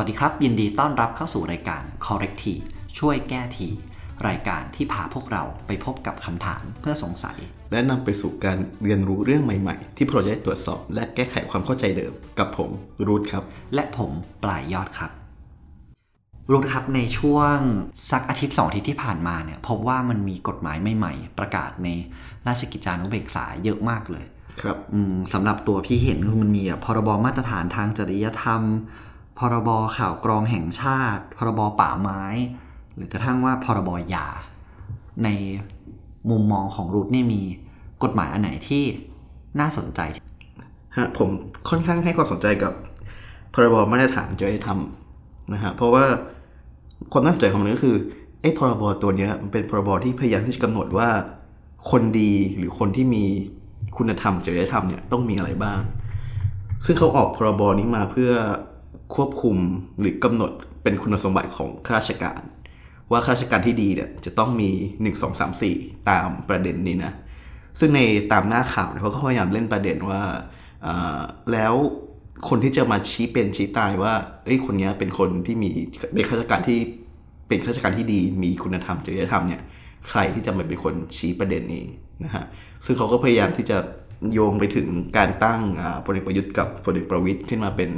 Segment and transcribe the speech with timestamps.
[0.00, 2.44] สวัสดีครับ ยินดีต้อนรับเข้าสู่รายการ Correct T
[2.98, 3.68] ช่วยแก้ที
[4.28, 7.38] รายการที่พาพวกเราไปพบกับคำถามเพื่อสงสัย
[7.72, 12.70] และนำไปสู่การเรียนรู้เรื่องใหม่ๆ ที่พวกเราจะได้ตรวจสอบ และแก้ไขความเข้าใจเดิม กับผม
[13.06, 14.10] รูทครับ และผม
[14.44, 15.10] ปลายยอดครับ
[16.50, 17.56] รู้ครับในช่วง
[18.10, 21.88] สักอาทิตย์สองอาทิตย์ที่ผ่านมาเนี่ยพบว่ามันมีกฎหมายใหม่ๆ ประกาศใน
[22.46, 24.24] ราชกิจจานุเบกษาเยอะมากเลย
[24.60, 28.62] ครับอืมสำหรับตัวพี่เห็นคือมันมีอะพรบมาตรฐานทางจริยธรรม
[29.38, 32.22] พรบข่าวกรองแห่งชาติ พรบป่าไม้
[32.94, 34.26] หรือกระทั่งว่าพรบยา
[35.24, 35.28] ใน
[36.30, 37.40] มุมมองของรูทนี่มี
[38.02, 38.84] กฎหมายอันไหนที่
[39.60, 40.00] น่าสนใจ
[40.96, 41.28] ฮะผม
[41.68, 42.72] ค่อนข้างให้ความสนใจกับ
[43.54, 44.80] พรบมาตรฐานจริยธรรม
[45.52, 46.04] นะฮะเพราะว่า
[47.12, 47.96] ความน่าสนใจของมันก็คือ
[48.40, 51.08] ไอ้พรบตัวเนี้ยมันเป็นพรบที่พยายามที่จะกำหนดว่า
[51.90, 53.24] คนดีหรือคนที่มี
[53.96, 55.80] คุณธรรมจริยธรรมเนี่ยต้องมีอะไรบ้าง
[56.84, 58.32] ซึ่งเขาออกพรบนี้มาเพื่อ
[59.14, 59.56] ควบคุม
[60.00, 62.40] หรือกำหนดเป็นคุณสมบัติของข้าราชการ
[63.10, 64.70] ว่าข้าราชการที่ดีเนี่ยจะต้องมี
[65.02, 67.12] 1 2 3 4 ตามประเด็นนี้นะ
[67.78, 68.00] ซึ่งใน
[68.32, 70.22] ตามหน้าข่าวเนี่ยเขาก็พยายามเล่นประเด็นว่า
[71.52, 71.74] แล้ว
[72.48, 74.14] คนที่จะมาชี้เป็นชี้ตายว่า
[74.44, 75.70] เอ้ยคนนี้เป็นคนที่มี
[76.14, 76.78] เป็นข้าราชการที่
[77.48, 79.62] เป็นข้าราชการที่ดีมีคุณธรรมจริยธรรมเนี่ย
[80.08, 81.84] ใครที่จะมาเป็นคนชี้ประเด็นนี้
[82.24, 82.44] นะฮะ
[82.84, 83.78] ซึ่งเขาก็พยายามที่จะ
[84.32, 85.60] โยงไปถึงการตั้ง
[86.04, 87.90] พลเอกประยุทธ์กับพลเอกประวิตยขึ้นมาเป็น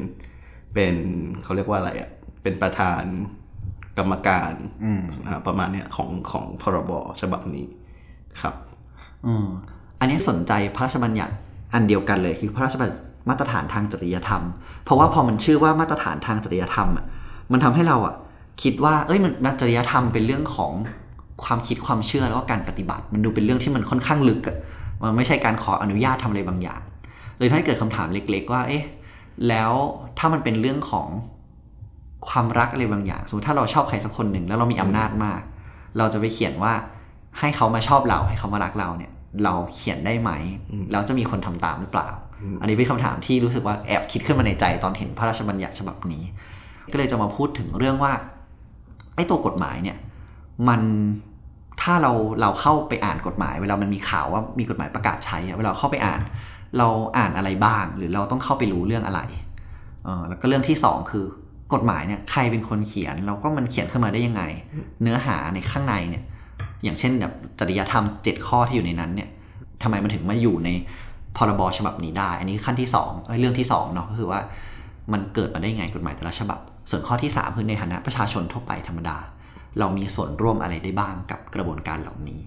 [0.74, 0.94] เป็น
[1.42, 2.10] เขาเรียกว่าอะไรอะ
[2.42, 3.02] เป็นประธาน
[3.98, 4.52] กรรมการ
[4.84, 6.90] อืมอ่าประมาณเนี้ยของของพรบ
[7.20, 7.66] ฉบับนี้
[8.40, 8.54] ครับ
[9.26, 9.46] อืม
[10.00, 11.34] อันนี้สนใจพระราชบัญญัติ
[11.74, 14.42] อันเดียวกันเลยคือพระราชบัญญัติมาตรฐานทางจริยธรรม
[14.84, 17.04] เพราะว่าพอมันชื่อว่ามาตรฐานทางจริยธรรมอะ
[17.52, 18.14] มันทำให้เราอะ
[18.62, 20.72] คิดว่า เอ้ยมันจริยธรรมเป็นเรื่องของ
[21.44, 24.56] ความคิดความเชื่อแล้วก็การปฏิบัติ มันดูเป็นเรื่องที่มันค่อนข้างลึกอะ
[25.02, 26.80] มันไม่ใช่การขออนุญาตทำอะไรบางอย่าง
[27.38, 28.84] เลยทำให้เกิดคำถามเล็ก ๆ ว่าเอ๊ะ
[29.48, 29.72] แล้ว
[30.18, 31.08] ถ้ามันเป็นเรื่องของ
[32.28, 35.40] ความรักอะไรบางอย่าง สมมติถ้าเราชอบใครสักคนหนึ่งแล้วเรามีอำนาจมาก
[35.98, 36.72] เราจะไปเขียนว่า
[37.38, 39.12] ให้เขามาชอบเราให้เขามารักเราเนี่ย
[39.44, 40.30] เราเขียนได้ไหม
[40.70, 42.08] อืมแล้วจะมีคนทำตามหรือเปล่า
[42.40, 46.22] อืมอันนี้เป็นคำถามที่รู้สึกว่าแอบคิดขึ้นมาในใจตอนเห็นพระราชบัญญัติฉบับนี้
[46.92, 48.12] ก็เลยจะมาพูดถึงเรื่องว่า
[49.14, 49.96] ไอ้ตัวกฎหมายเนี่ย
[50.68, 50.80] มัน
[51.82, 56.20] ถ้าเราเราเข้าไปอ่านกฎหมาย เวลามันมีข่าวว่ามีกฎหมายประกาศใช้อะเวลาเข้าไปอ่าน
[56.78, 56.88] เรา
[57.18, 59.20] อ่านอะไรบ้างหรือเราต้องเข้าไปรู้เรื่องอะไร
[60.04, 61.24] เออแล้วก็เรื่องที่สองคือ
[61.72, 64.42] กฎหมายเนี่ยใครเป็นคนเขียนแล้วก็มันเขียนขึ้นมาได้ยังไง
[65.02, 66.22] เนื้อหาในข้างในเนี่ย
[66.84, 69.28] อย่างเช่นแบบจริยธรรมเจ็ดข้อที่อยู่ในนั้นเนี่ย
[69.82, 70.68] ทำไมมันถึงมาอยู่ใน
[71.36, 74.40] พรบฉบับนี้ได้ อันนี้ขั้นที่สองเอ้ยเรื่องที่สองเนาะก็คือว่า
[75.12, 76.58] มันเกิดมาได้ยังไงกฎหมายแต่ละฉบับ
[76.90, 79.16] ส่วนข้อที่สามคือในฐานะประชาชนทั่วไปธรรมดา
[79.78, 82.40] เรามีส่วนร่วมอะไรได้บ้างกับกระบวนการเหล่านี้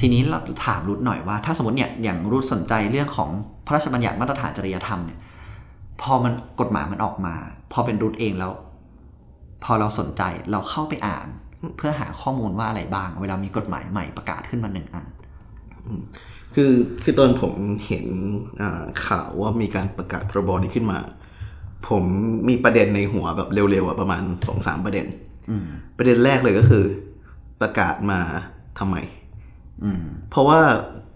[0.00, 3.30] ทีนี้เราถามรุดหน่อยว่า ถ้าสมมติเนี่ยอย่างรุดสนใจเรื่องของ
[3.66, 5.18] พระราชบัญญัติมาตรฐานจริยธรรมเนี่ย
[6.02, 7.34] พอมันกฎหมายมันออกมา
[7.72, 8.52] พอเป็นรุดเองแล้ว
[9.64, 11.26] พอเราสนใจเราเข้าไปอ่าน
[11.76, 15.06] เพื่อหาข้อมูลว่าอะไรบ้าง เวลามีกฎหมายใหม่ประกาศขึ้นมาหนึ่งอัน
[16.54, 16.72] คือ
[17.02, 17.52] คือตอนผม
[17.86, 18.06] เห็น
[18.60, 20.98] อ่าข่าวว่ามีการประกาศพรบนี้ขึ้นมา
[21.88, 22.04] ผม
[22.48, 25.06] มีประเด็นในหัวแบบเร็วๆอะประมาณสองสามประเด็น
[25.50, 25.66] อืม
[25.96, 26.84] ประเด็นแรกเลยก็คือ
[27.60, 28.20] ประกาศมา
[28.78, 29.23] ทำไมอืม
[30.30, 30.60] เพราะว่า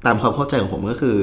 [0.06, 1.18] ตามความเข้าใจของผมก็คือ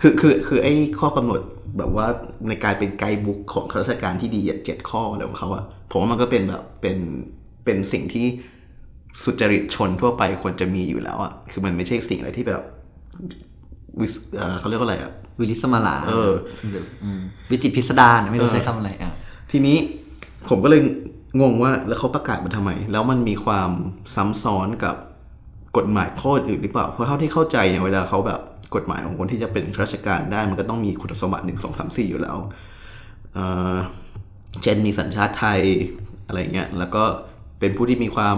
[0.00, 1.40] คือคือคือไอ้ข้อกำหนด
[1.78, 2.06] แบบว่า
[2.48, 6.98] ในการเป็นไกด์บุ๊กของข้าราชการที่ดีอะเจ็ดข้ออะไรของเขาอะผมว่ามันก็เป็นแบบเป็น
[7.64, 8.26] เป็นสิ่งที่
[9.24, 12.62] สุจริตชนทั่วไปควรจะมีอยู่แล้วอะคือมันไม่ใช่สิ่งอะไรที่แบบ
[14.00, 16.32] วิสเอ่อเขาเรียกว่าอะไรอะวิลิสมาลาเออ
[16.70, 16.84] หรือ
[17.18, 17.20] ม
[17.50, 19.12] วิจิตรพิสดารไม่รู้เออใช้คำอะไรอะ
[19.50, 19.76] ทีนี้
[20.48, 20.80] ผมก็เลย
[21.40, 23.70] งงว่าแล้วเขาประกาศมาทำไม แล้วมันมีความ
[24.14, 24.96] ซ้ำซ้อนกับ
[25.76, 28.40] กฎหมายข้ออื่นหรือเปล่า เพราะเท่าที่เข้าใจเนี่ยเวลาเขาแบบ
[28.74, 32.36] กฎหมายของคนที่จะเป็นข้าราชการได้มันก็ต้องมีคุณสมบัติหนึ่งสองสามสี่อยู่แล้ว
[33.34, 33.38] เอ
[33.74, 33.76] อ
[34.62, 35.60] เช่นมีสัญชาติไทย
[36.26, 37.02] อะไรเงี้ยแล้วก็
[37.58, 38.36] เป็นผู้ที่มีความ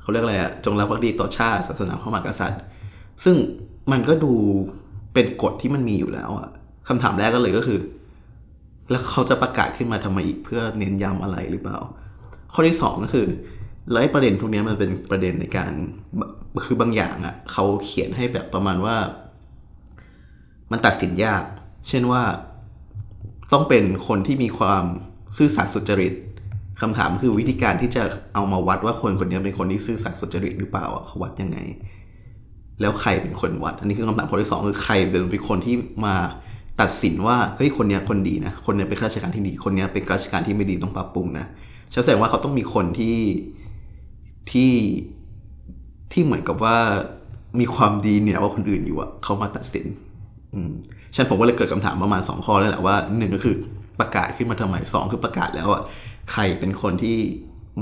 [0.00, 2.62] เขาเรียกอะไรอะจงรักภักดีต่อชาติศาสนาพระมหากษัตริย์
[3.24, 3.36] ซึ่ง
[3.92, 4.32] มันก็ดู
[5.14, 6.48] เป็นกฎที่มันมีอยู่แล้วอะ
[6.88, 7.78] คำถามแรกก็เลยก็คือ
[8.90, 11.78] แล้วเขาจะประกาศขึ้นมาทำไมอีกเพื่อเน้นย้ำอะไรหรือเปล่า
[12.52, 13.26] ข้อที่สองก็คือ
[13.90, 15.72] แล้วไอ้ประเด็นพวกเนี้ยมันเป็นประเด็นในการ
[16.64, 18.96] คือบางอย่างอะ่ะเขาเขียนให้แบบประมาณว่า
[20.70, 21.42] มันตัดสินยาก
[21.88, 22.22] เช่นว่า
[23.52, 24.84] ต้องเป็นคนที่มีความ
[25.36, 26.14] ซื่อสัตย์สุจริต
[26.80, 28.02] คำถามคือวิธีการที่จะ
[28.34, 31.58] เอามาวัดว่าคนคนนี้เป็นคนที่ซื่อสัตย์สุจริตหรือเปล่าอะเขาวัดยังไง
[32.80, 35.74] แล้วใครเป็นคนวัด อันนี้คือคำถามข้อที่สองคือใครเป็นคนที่
[36.06, 36.14] มา
[36.80, 41.46] ตัดสินว่าเฮ้ยคนเนี้ยคนดีนะคนเนี้ยเป็นข้าราชการที่ดีคนเนี้ยเป็นข้าราชการที่ไม่ดีต้องปรับปรุงนะ
[41.92, 43.16] ฉันแสดงว่าเขาต้องมีคนที่
[44.50, 44.72] ที่
[46.12, 46.76] ที่เหมือนกับว่า
[47.60, 49.86] มีความดีเหนี่ยกว่าคนอื่นอยู่อะเขามาตัดสิน
[50.54, 50.70] อืม
[51.14, 53.54] ฉันผมก็เลยเกิดคำถามประมาณสองข้อแล้วแหละว่าหนึ่งก็คือ
[54.00, 55.82] ประกาศขึ้นมาทำไมสองคือประกาศแล้วอะ
[56.32, 57.16] ใครเป็นคนที่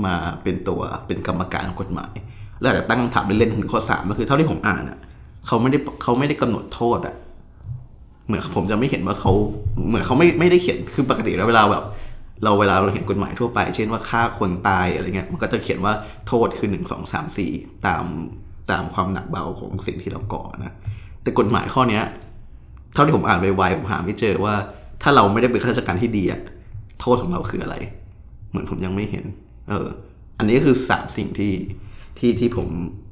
[0.05, 2.13] มาเป็นตัวเป็นกรรมการของกฎหมาย
[2.61, 4.97] แล้วอาจจะตั้งคำถามเล่นๆถึงข้อสามก็คือเท่าที่ผมอ่านอะ
[5.47, 7.15] เขาไม่ได้เขาไม่ได้กำหนดโทษอะ
[8.25, 9.31] เหมือนผมจะไม่เห็นว่าเขา
[9.87, 11.83] เหมือนเขาไม่ไม่ได้เขียนคือปกติแล้วเวลาแบบ
[12.43, 15.93] เราเวลาเราเห็นกฎหมายทั่วไป เช่นว่าฆ่าคนตายอะไรเงี้ยมันก็จะเขียนว่า
[16.27, 17.51] โทษคือหนึ่งสองสามสี่
[17.87, 18.05] ตาม
[18.71, 20.73] ตามความหนักเบาของสิ่งที่เราก่อนะ
[21.21, 22.03] แต่กฎหมายข้อเนี้ย
[22.93, 24.55] เท่าที่ผมอ่านไปวผมหาไม่เจอว่า
[25.01, 26.41] ถ้าเราไม่ได้เป็นข้าราชการที่ดีอะ
[27.01, 27.75] โทษของเราคืออะไร
[28.49, 29.25] เหมือนผมยังไม่เห็น
[29.69, 29.87] เออ
[30.37, 31.53] อันนี้ก็คือสามสิ่งที่
[32.19, 32.67] ที่ที่ผม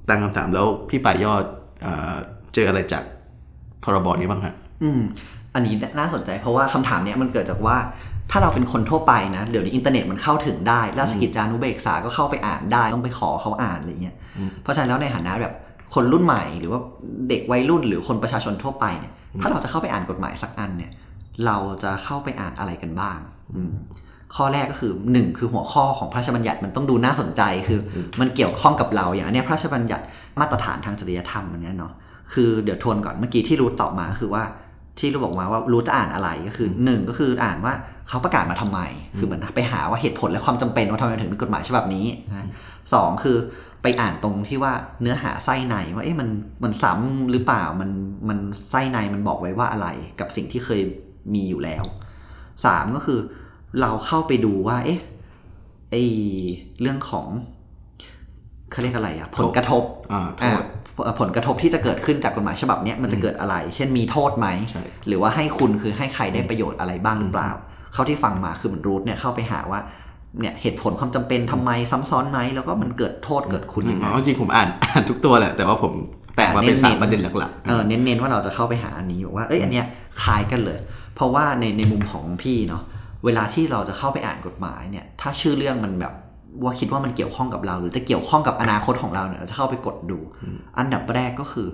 [0.09, 1.43] ตั้งคำถามแล้วพี่ปายยอด
[1.81, 2.15] เออ
[2.53, 3.03] เจออะไรจาก
[3.83, 5.01] พรบนี้บ้างฮะ อืม
[5.55, 7.77] อันนี้น่าสนใจเพราะว่าคำถามเนี้ยมันเกิดจากว่า
[8.31, 15.53] ถ้าเราเป็นคนทั่วไปนะ เดี๋ยวนี้อินเทอร์เน็ตมันเข้าถึงได้ราชกิจจานุเบกษาก็เข้าไปอ่านได้ ต้องไปขอเขาอ่านอะไรเงี้ยอืมเพราะฉะนั้นแล้วในฐานะแบบ
[15.93, 16.79] คนรุ่นใหม่ หรือว่า
[17.29, 20.91] เด็กวัยรุ่นหรือคนประชาชนทั่วไปเนี่ย ถ้าเราจะเข้าไปอ่านกฎหมายสักอันเนี่ย
[21.45, 23.19] เราจะเข้าไปอ่านอะไรกันบ้าง
[23.55, 23.73] อืม
[24.35, 30.03] ข้อแรกก็คือหนึ่งคือหัวข้อของพระราชบัญญัติมันต้องดูน่าสนใจ คืออมันเกี่ยวข้องกับเรา อย่างอันเนี้ยพระราชบัญญัติ
[30.39, 31.93] มาตรฐานทางจริยธรรมอันเนี้ยเนาะ
[32.33, 34.43] คือเดี๋ยวทวนก่อนเมื่อกี้ที่รู้ตอบมาคือว่า
[34.99, 37.73] ที่รู้บอกมาว่ารู้จะอ่านอะไรก็คือหนึ่งก็คืออ่านว่า
[38.09, 38.79] เขาประกาศมาทำไม
[39.17, 42.47] คือเหมือนไปหาว่าเหตุผลและความจำเป็นว่าทำไมถึงมีกฎหมายฉบับนี้นะ
[42.93, 43.37] สองคือ
[43.83, 46.29] ไปอ่านตรงที่ว่าเนื้อหาไส้ในว่าเอ๊ะมัน
[46.63, 47.91] มันซ้ำหรือเปล่ามัน
[48.29, 48.39] มัน
[48.69, 49.87] ไส้ในมันบอกไว้ว่าอะไร
[50.19, 50.81] กับสิ่งที่เคย
[51.33, 51.83] มีอยู่แล้ว
[52.65, 53.19] สามก็คือ
[53.81, 54.99] เราเข้าไปดูว่า เอ๊ะ
[55.91, 55.95] ไอ
[56.81, 57.27] เรื่องของ
[58.71, 59.83] เขาเรียกอะไรอะผลกระทบ
[60.13, 60.63] อ่าโทอ่าษ
[61.03, 67.51] เอ่อผลกระทบที่จะเกิดขึ้นจากกฎหมายฉบับเนี้ยมันจะเกิดอะไร เช่นมีโทษไหมใช่หรือว่าให้คุณคือให้ใครได้ประโยชน์อะไรบ้างหรือเปล่า
[67.93, 69.79] เข้าที่ฟังมาคือเหมือนรูทเนี่ยเข้าไปหาว่า
[70.39, 75.93] เนี่ยเหตุผลความจำเป็นทำไมซ้ำซ้อนไหมแล้วก็มันเกิดโทษเกิดคุณยังไงอ๋อจริงผมอ่านอ่านทุกตัวแหละแต่ว่าผม
[76.35, 79.85] แตกมาเป็นสามประเด็นหลักๆเออเน้นๆว่าเราจะเข้าไปหาอันนี้บอกว่าเอ้ยอันเนี้ย
[80.23, 80.79] คล้ายกันเลย
[81.15, 82.83] เพราะว่าในในมุมของพี่เนาะ
[83.25, 86.13] เวลาที่เราจะเข้าไปอ่านกฎหมายเนี่ย ถ้าชื่อเรื่องมันแบบ
[86.63, 90.19] ว่าคิดว่ามันเกี่ยวข้องกับเรา หรือจะเกี่ยวข้องกับอนาคตของเราเนี่ยเราจะเข้าไปกดดู
[90.77, 91.67] อันดับแรกก็คือ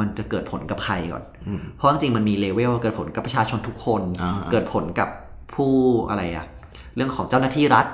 [0.00, 5.08] มันจะเกิดผลกับใครก่อนอืมเพราะจริงๆมันมีเลเวลเกิดผลกับประชาชนทุกคนอ่าเกิดผลกับ
[5.54, 5.72] ผู้
[6.08, 6.46] อะไรอะ
[6.96, 7.86] เรื่องของเจ้าหน้าที่รัฐ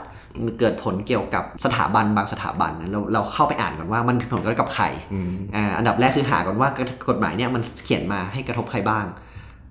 [0.61, 6.69] เกิดผลเกี่ยวกับสถาบันบางสถาบันนะเราเราเข้าไปอ่านก่อนว่ามันมีผลกระทบกับใครอืมอ่าอันดับแรกคือหาก่อนว่า
[7.09, 9.07] กฎหมายเนี่ยมันเขียนมาให้กระทบใครบ้าง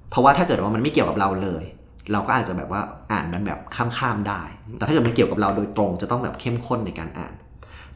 [0.09, 1.63] เพราะว่าถ้าเกิดว่ามันไม่เกี่ยวกับเราเลย
[2.11, 2.81] เราก็อาจจะแบบว่า
[3.11, 4.41] อ่านมันแบบข้ามๆได้
[4.77, 7.33] แต่ถ้าเกิดมันเกี่ยวกับเราโดยตรงจะต้องแบบเข้มข้นในการอ่าน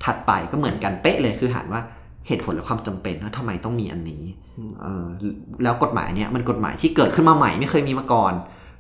[0.04, 1.82] ถัดไปก็เหมือนกันเป๊ะเลยคือหานว่า
[2.28, 4.24] เหตุผลและความจำเป็นว่าทำไมต้องมีอันนี้
[4.82, 5.06] เออ
[5.64, 8.34] แล้วกฎหมายเนี่ยมันกฎหมายที่เกิดขึ้นมาใหม่ไม่เคยมีมาก่อน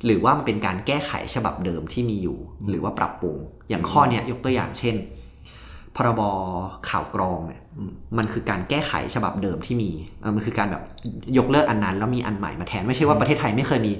[0.05, 2.37] หรือว่ามันเป็นการแก้ไขฉบับเดิมที่มีอยู่
[2.69, 3.37] หรือว่าปรับปรุง
[3.69, 4.95] อย่างข้อเนี้ยยกตัวอย่างเช่น
[5.95, 6.21] พรบ
[6.89, 9.91] ข่าวกรองเนี่ยอืมมันคือการแก้ไขฉบับเดิมที่มี
[10.21, 10.83] เออมันคือการแบบ
[11.37, 13.93] ยกเลิกอันนั้น แล้วมีอันใหม่มาแทนไม่ใช่ว่าประเทศไทยไม่เคยมี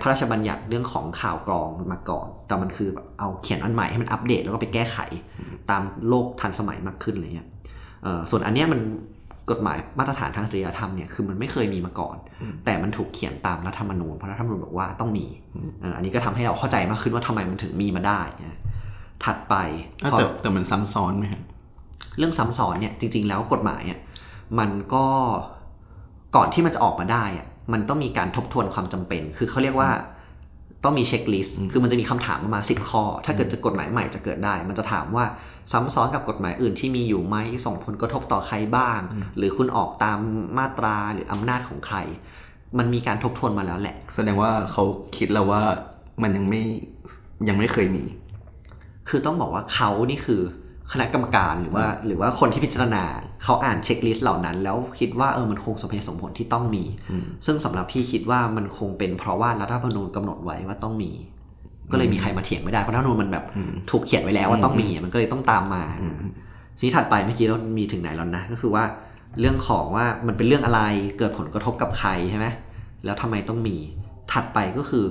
[0.00, 4.98] พระราชบัญญัติเรื่องของข่าวกรองมาก่อน แต่มันคือแบบเอาเขียนอันใหม่ให้มันอัปเดตแล้วก็ไปแก้ไข
[5.70, 7.48] ตามโลกทันสมัยมากขึ้นอะไรเงี้ย
[8.02, 8.80] เอ่อส่วนอันเนี้ยมัน
[9.50, 15.26] กฎหมายมาตรฐานทางจริยธรรมเนี่ยคือมันไม่เคยมีมาก่อนอืมแต่มันถูกเขียนตามรัฐธรรมนูญเพราะรัฐธรรมนูญบอกว่าต้องมี
[15.56, 18.58] อืมเอ่ออันนี้ก็ทำให้เราเข้าใจมากขึ้นว่าทำไมมันถึงมีมาได้นะ
[19.24, 19.54] ถัดไป
[20.02, 21.42] อะพอแต่แต่มันซ้ำซ้อนไหมครับ
[22.18, 24.00] เรื่องซ้ำซ้อนเนี่ยจริง ๆ แล้วกฎหมายอะ
[24.58, 25.06] มันก็
[26.36, 29.90] ก่อนที่มันจะออกมาได้อะมันต้องมีการทบทวนความจำเป็น คือเขาเรียกว่า
[30.84, 35.24] ต้องมีเช็คลิสต์คือมันจะมีคำถามประมาณสิบข้อ ถ้าเกิดจะกฎหมายใหม่จะเกิดได้ มันจะถามว่า
[35.72, 37.36] ซ้ำซ้อนกับกฎหมายอื่นที่มีอยู่ไหม
[37.66, 39.00] ส่งผลกระทบต่อใครบ้าง
[39.36, 40.18] หรือคุณออกตาม
[40.58, 41.96] มาตราหรืออำนาจของใคร
[42.78, 44.84] มันมีการทบทวนมาแล้วแหละ แสดงว่าเขา
[45.16, 45.62] คิดแล้วว่า
[46.22, 46.62] มันยังไม่
[47.48, 48.04] ยังไม่เคยมี
[49.08, 50.42] คือต้องบอกว่าเขานี่คือ
[50.92, 53.04] คณะกรรมการหรือว่า หรือว่าคนที่พิจารณา
[53.44, 61.10] เขาอ่านเช็คลิสต์เหล่านั้น แล้วคิดว่าเออมันคงสมเหตุสมผลที่ต้องมีอืมซึ่งสำหรับพี่คิดว่ามันคงเป็นเพราะว่ารัฐธรรมนูญกำหนดไว้ว่าต้องมี
[61.92, 66.14] ก็เลยมีใครมาเถียงไม่ได้เพราะรัฐธรรมนูญมันแบบอืมถูกเขียนไว้แล้วว่าต้องมีมันก็เลยต้องตามมาอืม
[66.78, 68.84] ทีนี้ถัดไปเมื่อกี้เรามีถึงไหนแล้วนะก็คือว่า
[69.40, 70.80] เรื่องของว่ามันเป็นเรื่องอะไร
[71.18, 72.46] เกิดผลกระทบกับใครใช่ไหม
[73.04, 73.76] แล้วทำไมต้องมี
[74.32, 75.04] ถัดไปก็คือ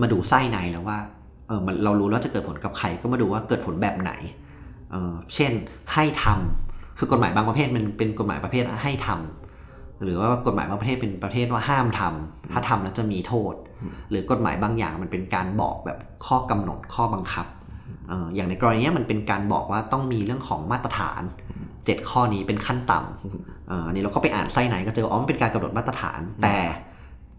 [0.00, 0.98] มาดูไส้ในแล้วว่า
[1.48, 4.12] เออมันเรารู้แล้วจะเกิดผลกับใครก็มาดูว่าเกิดผลแบบไหน
[4.90, 5.52] เออเช่น
[5.94, 13.54] ให้ทำคือกฎหมายบางประเภทมันเป็นกฎหมายประเภทให้ทำหรือว่ากฎหมายบางประเภทเป็นประเภทว่าห้ามทำถ้าทำแล้วจะมีโทษ
[14.10, 17.46] หรือกฎหมายบางอย่างมันเป็นการบอกแบบข้อกำหนดข้อบังคับ
[18.08, 21.22] เอ่ออย่างในกรณีเนี้ยมันเป็นการบอกว่าต้องมีเรื่องของมาตรฐาน
[21.84, 26.56] เจ็ดข้อนี้เป็นขั้นต่ำเอ่ออันนี้เราก็ไปอ่านไส้ไหนก็เจออ๋อมันเป็นการกำหนดมาตรฐาน แต่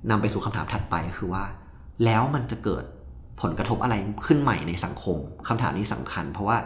[0.09, 1.43] นำไปสู่คำถามถัดไปก็คือว่า
[2.05, 2.83] แล้วมันจะเกิด
[3.41, 3.95] ผลกระทบอะไร
[4.27, 5.17] ขึ้นใหม่ในสังคม
[5.47, 6.57] คำถามนี้สำคัญ เพราะว่า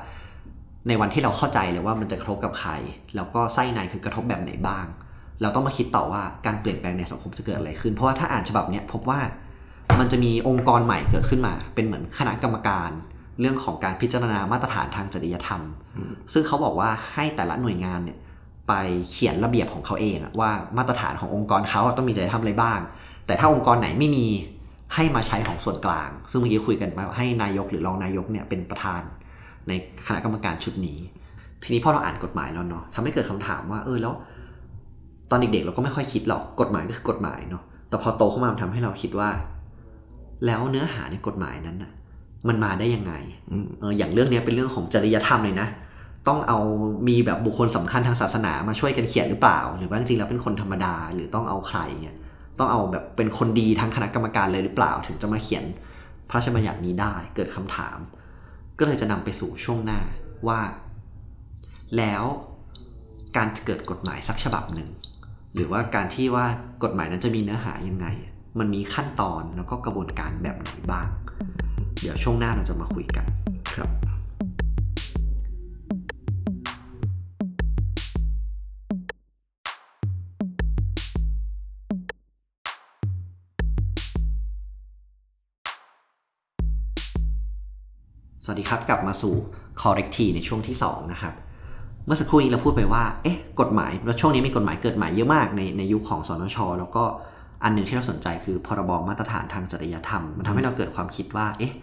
[0.87, 2.71] ในวันที่เราเข้าใจเลยว่ามันจะกระทบกับใคร
[3.15, 4.85] แล้วก็ไส้ในคือกระทบแบบไหนบ้าง
[5.41, 9.19] เราต้องมาคิดต่อว่าการเปลี่ยนแปลงในสังคมจะเกิดอะไรขึ้น เพราะว่าถ้าอ่านฉบับเนี้ยพบว่า
[9.99, 12.89] มันจะมีองค์กรใหม่เกิดขึ้นมา เป็นเหมือนคณะกรรมการ
[13.39, 15.61] เรื่องของการพิจารณามาตรฐานทางจริยธรรม
[16.33, 18.17] ซึ่งเขาบอกว่าให้แต่ละหน่วยงานเนี่ย
[18.67, 18.73] ไป
[19.11, 22.79] เขียนระเบียบของเขาเองอะว่ามาตรฐานขององค์กรเขาอะต้องมีจริยธรรมอะไรบ้าง
[23.25, 24.25] แต่ถ้าองค์กรไหนไม่มี
[24.95, 29.01] ให้มาใช้ของส่วนกลาง ซึ่งเมื่อกี้คุยกันมาให้นายกหรือรองนายกเนี่ยเป็นประธาน
[29.67, 29.71] ใน
[30.07, 30.99] คณะกรรมการชุดนี้
[31.63, 34.13] ทีนี้พอเราอ่านกฎหมายแล้วเนาะทำให้เกิดคำถามว่าเออแล้ว
[35.29, 39.29] ตอนเด็กๆเราก็ไม่ค่อยคิดหรอกกฎหมายก็คือกฎหมายเนาะแต่พอโตขึ้นมามันทำให้เราคิดว่า
[40.45, 41.91] แล้วเนื้อหาในกฎหมายนั้นน่ะ
[42.47, 43.13] มันมาได้ยังไง
[43.81, 45.67] ออย่างเรื่องนี้เป็นเรื่องของจริยธรรมเลยนะ
[46.27, 46.59] ต้องเอา
[47.07, 52.15] มีแบบบุคคลสำคัญทางศาสนามาช่วยกันเขียนหรือเปล่า หรือว่าจริงๆแล้วเป็นคนธรรมดาหรือต้องเอาใครเนี่ย
[52.59, 55.65] ต้องเอาแบบเป็นคนดีทั้งคณะกรรมการเลยหรือเปล่า ถึงจะมาเขียน
[56.29, 57.97] พระราชบัญญัตินี้ได้เกิดคำถาม
[58.79, 60.01] ก็เลยจะนำไปสู่ช่วงหน้า
[60.47, 60.59] ว่า
[61.97, 62.23] แล้ว
[63.37, 64.89] การเกิดกฎหมายสักฉบับหนึ่ง
[65.55, 66.45] หรือว่าการที่ว่า
[66.83, 68.07] กฎหมายนั้นจะมีเนื้อหายังไง
[68.59, 71.07] มันมีขั้นตอนแล้วก็กระบวนการแบบไหนบ้าง
[72.01, 73.25] เดี๋ยวช่วงหน้าเราจะมาคุยกัน
[73.73, 73.89] ครับ
[88.45, 89.35] สวัสดีครับ กลับมาสู่
[89.81, 91.33] corrective ในช่วงที่ 2 นะครับ
[92.05, 97.05] เมื่อสักครู่นี้เราพูดไปว่า เอ๊ะ กฎหมายแล้วช่วงนี้มีกฎหมายเกิดใหม่เยอะมากในในยุคของสนช แล้วก็
[97.63, 101.73] อันหนึ่งที่เราสนใจคือพรบมาตรฐานทางจริยธรรม มันทำให้เราเกิดความคิดว่า เอ๊ะ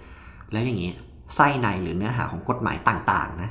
[0.52, 0.92] แล้วอย่างนี้
[1.34, 3.50] ไส้ในหรือเนื้อหาของกฎหมายต่าง ๆ นะ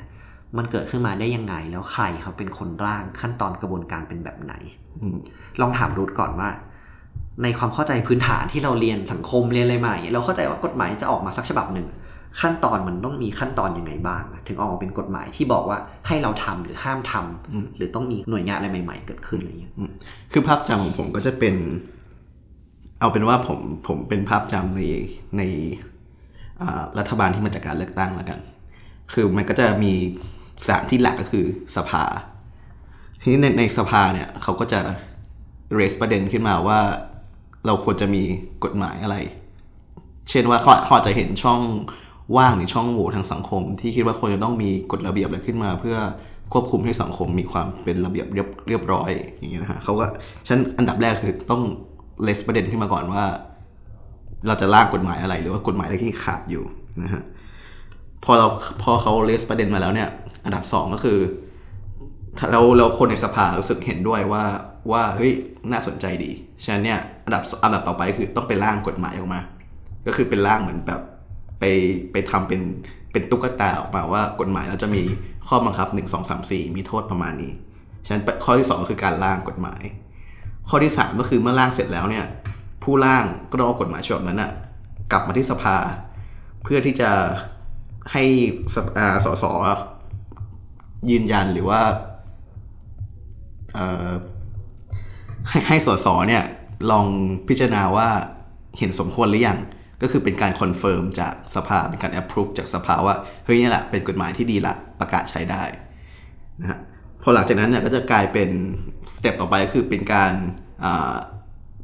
[0.56, 4.54] มันเกิดขึ้นมาได้ยังไง แล้วใครเขาเป็นคนร่างขั้นตอนกระบวนการเป็นแบบไหน
[5.02, 5.16] อืม
[5.60, 6.50] ลองถามรูทก่อนว่า
[7.42, 11.86] ในความเข้าใจพื้นฐานที่เราเรียนสังคมเรียนอะไรมาอย่างเงี้ยเราเข้าใจว่ากฎหมายจะออกมาสักฉบับหนึ่ง
[12.40, 19.72] ขั้นตอนมันต้องมีขั้นตอนยังไงบ้างอะถึงออกมาเป็นกฎหมายที่บอกว่าให้เราทำหรือห้ามทำอืมหรือต้องมีหน่วยงานอะไรใหม่ ๆ เกิดขึ้นอะไรเงี้ย
[20.32, 21.54] คือภาพจำของผมก็จะเป็น
[23.00, 24.82] เอาเป็นว่าผมผมเป็นภาพจำใน
[25.38, 25.42] ใน
[26.98, 28.40] รัฐบาลที่มาจากการเลือกตั้งแล้วกัน
[29.12, 29.92] คือมันก็จะมี
[30.64, 32.04] สถานที่หลักก็คือสภา
[33.20, 34.80] ทีนี้ในในสภาเนี่ยเขาก็จะ
[35.78, 36.78] raise ประเด็นขึ้นมาว่า
[37.66, 38.22] เราควรจะมี
[38.64, 39.16] กฎหมายอะไร
[40.30, 41.60] เช่นว่าเขาเขาจจะเห็นช่อง
[42.36, 45.96] ว่างหรือช่องโหว่ทางสังคม ที่คิดว่าควรจะต้องมีกฎระเบียบอะไรขึ้นมา เพื่อ
[46.52, 50.06] ควบคุมให้สังคมมีความเป็นระเบียบเรียบเรียบร้อยอย่างเงี้ยนะฮะเขาก็
[50.48, 51.62] ฉันอันดับแรกคือต้อง
[52.22, 53.24] เลสประเด็นขึ้นมาก่อนว่า
[54.46, 56.64] เราจะร่างกฎหมายอะไร หรือว่ากฎหมายอะไรที่ขาดอยู่
[57.02, 57.22] นะฮะ
[58.24, 58.46] พอเรา
[58.82, 60.08] พอเขาเลสประเด็นมาแล้วเนี่ย
[60.44, 61.18] อันดับสองก็คือ
[62.50, 64.44] เราเราคนในสภารู้สึกเห็นด้วยว่า
[64.92, 65.32] ว่าเฮ้ย
[65.72, 66.30] น่าสนใจดี
[66.64, 69.40] ฉะนั้นเนี่ยอันดับอันดับต่อไปคือต้องไปร่างกฎหมายออกมา
[70.06, 71.00] ก็คือเป็นร่างเหมือนแบบ
[71.60, 71.64] ไป
[72.12, 72.60] ไปทำเป็น
[73.12, 75.02] เป็นตุ๊กตาออกมาว่ากฎหมายเราจะมี
[75.48, 77.52] ข้อบังคับ 1 2 3 4 มีโทษประมาณนี้
[78.06, 79.82] ฉะนั้นข้อที่2ก็คือการร่างกฎหมาย
[80.70, 82.24] ข้อที่ 3 ก็คือเมื่อร่างเสร็จแล้วเนี่ย
[82.82, 84.50] ผู้ร่างก็ต้องเอากฎหมายฉบับนั้นอะ
[85.12, 85.76] กลับมาที่สภา
[86.62, 87.10] เพื่อที่จะ
[88.12, 88.24] ให้
[88.74, 88.82] สอ
[89.24, 89.44] สส
[91.10, 91.80] ยืนยันหรือว่า
[95.48, 96.44] ให้ให้สสเนี่ย
[96.90, 97.06] ลอง
[97.48, 98.08] พิจารณาว่า
[98.78, 99.58] เห็นสมควรหรือยัง
[100.02, 105.62] ก็คือเป็นการ confirm จากสภาเป็นการ approve จากสภาว่าเฮ้ยนี่แหละเป็นกฎหมายที่ดีละประกาศใช้ได้
[106.60, 106.78] นะฮะ
[107.22, 108.50] พอหลังจากนั้นเนี่ยก็จะกลายเป็น
[109.14, 110.32] step ต่อไปก็คือเป็นการ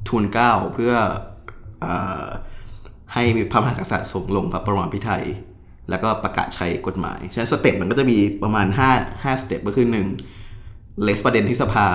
[0.09, 1.87] ทูลเกล้าเพื่อ
[3.15, 5.25] ให้พระมหากษัตริย์ทรงลงพระปรมาภิไธย
[5.91, 9.87] แล้วก็ประกาศใช้กฎหมาย ฉะนั้น step มันก็จะมีประมาณ 5 5 step ก็คือ
[10.43, 11.89] 1 list ประเด็นที่สภา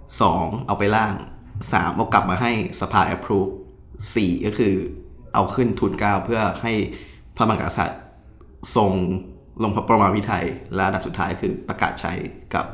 [0.00, 1.14] 2 เอาไปร่าง
[1.56, 3.50] 3 เอากลับมาให้สภา approve
[3.96, 4.74] 4ก็คือ
[5.34, 6.72] เอาขึ้นทูลเกล้าเพื่อให้
[7.36, 8.00] พระมหากษัตริย์
[8.76, 8.92] ทรง
[9.62, 10.44] ลงพระปรมาภิไธย
[10.74, 12.12] และอันดับสุดท้ายคือประกาศใช้
[12.54, 12.66] กับ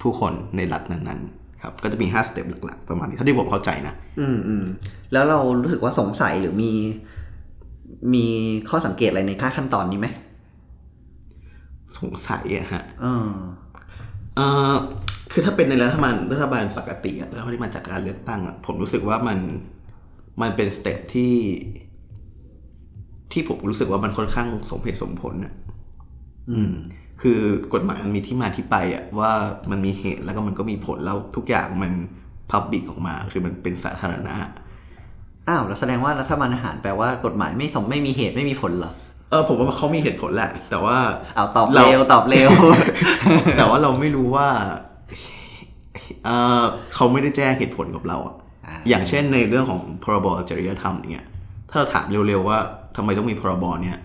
[0.00, 4.64] ผู้คนในรัฐนั้นๆครับก็จะมี5 step หลักๆประมาณนี้เท่าที่ผมเข้าใจนะ อืมอืม
[5.12, 6.72] แล้วเรารู้สึกว่าสงสัยหรือมี
[8.14, 8.26] มี
[8.68, 10.08] ข้อสังเกตอะไรในห้าขั้นตอนนี้ไหม
[11.98, 13.28] สงสัยอะฮะเออ
[14.36, 14.74] เอ่อ
[15.32, 19.38] คือถ้าเป็นในรัฐบาลรัฐบาลปกติอะแล้วที่มาจากการเลือกตั้งอะผมรู้สึกว่ามัน
[20.42, 21.34] มันเป็นสเต็ปที่
[23.32, 25.52] ที่ผมรู้สึกว่ามันค่อนข้างสมเหตุสมผลอะ
[26.50, 26.72] อืม
[27.22, 27.40] คือ
[27.74, 29.30] กฎหมายมันมีที่มาที่ไปอะว่า
[29.70, 31.92] มันมีเหตุแล้วก็มันก็มีผลแล้วทุกอย่างมัน
[32.50, 34.34] พับบิกออกมา คือมันเป็นสาธารณะ
[35.48, 38.92] อ้าวแล้วแสดงว่ารัฐบาลอาหารแปลว่ากฎหมายไม่สมไม่มีเหตุไม่มีผลเหรอ
[39.30, 40.96] เออผมว่าเขามีเหตุผลแหละ แต่ว่า
[41.36, 42.50] เอาตอบเราเร็วตอบเร็ว
[43.58, 44.48] แต่ว่าเราไม่รู้ว่า
[46.24, 46.62] เออ
[46.94, 48.34] เขาไม่ได้แจ้งเหตุผลกับเราอะ
[48.66, 51.26] อ่าอย่างเช่นในเรื่องของพรบจริยธรรมอย่างเงี้ย
[51.70, 52.58] ถ้าเราถามเร็วๆว่า
[52.96, 53.98] ทำไมต้องมีพรบเนี่ย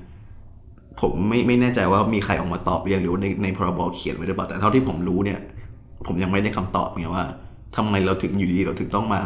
[1.01, 5.39] ผมไม่ไม่แน่ใจว่ามีใครออกมาตอบหรือยังหรือในในพรบเขียนไว้หรือเปล่าแต่เท่าที่ผมรู้เนี่ย
[6.05, 7.25] ผมยังไม่ได้คำตอบไงว่า
[7.75, 9.22] ทำไมเราถึงอยู่ดีเราถึงต้องมา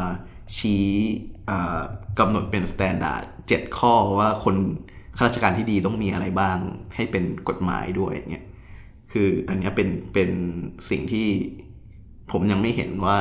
[0.58, 0.86] ชี้
[1.50, 1.80] อ่า
[2.20, 4.56] กำหนดเป็น standard เจ็ดข้อว่าคน
[5.18, 6.58] ข้าราชการที่ดีต้องมีอะไรบ้าง
[6.96, 8.46] ให้เป็นกฎหมายด้วยเนี่ย
[9.12, 10.30] คืออันนี้เป็นเป็น
[10.90, 11.28] สิ่งที่
[12.32, 13.18] ผมยังไม่เห็นว่า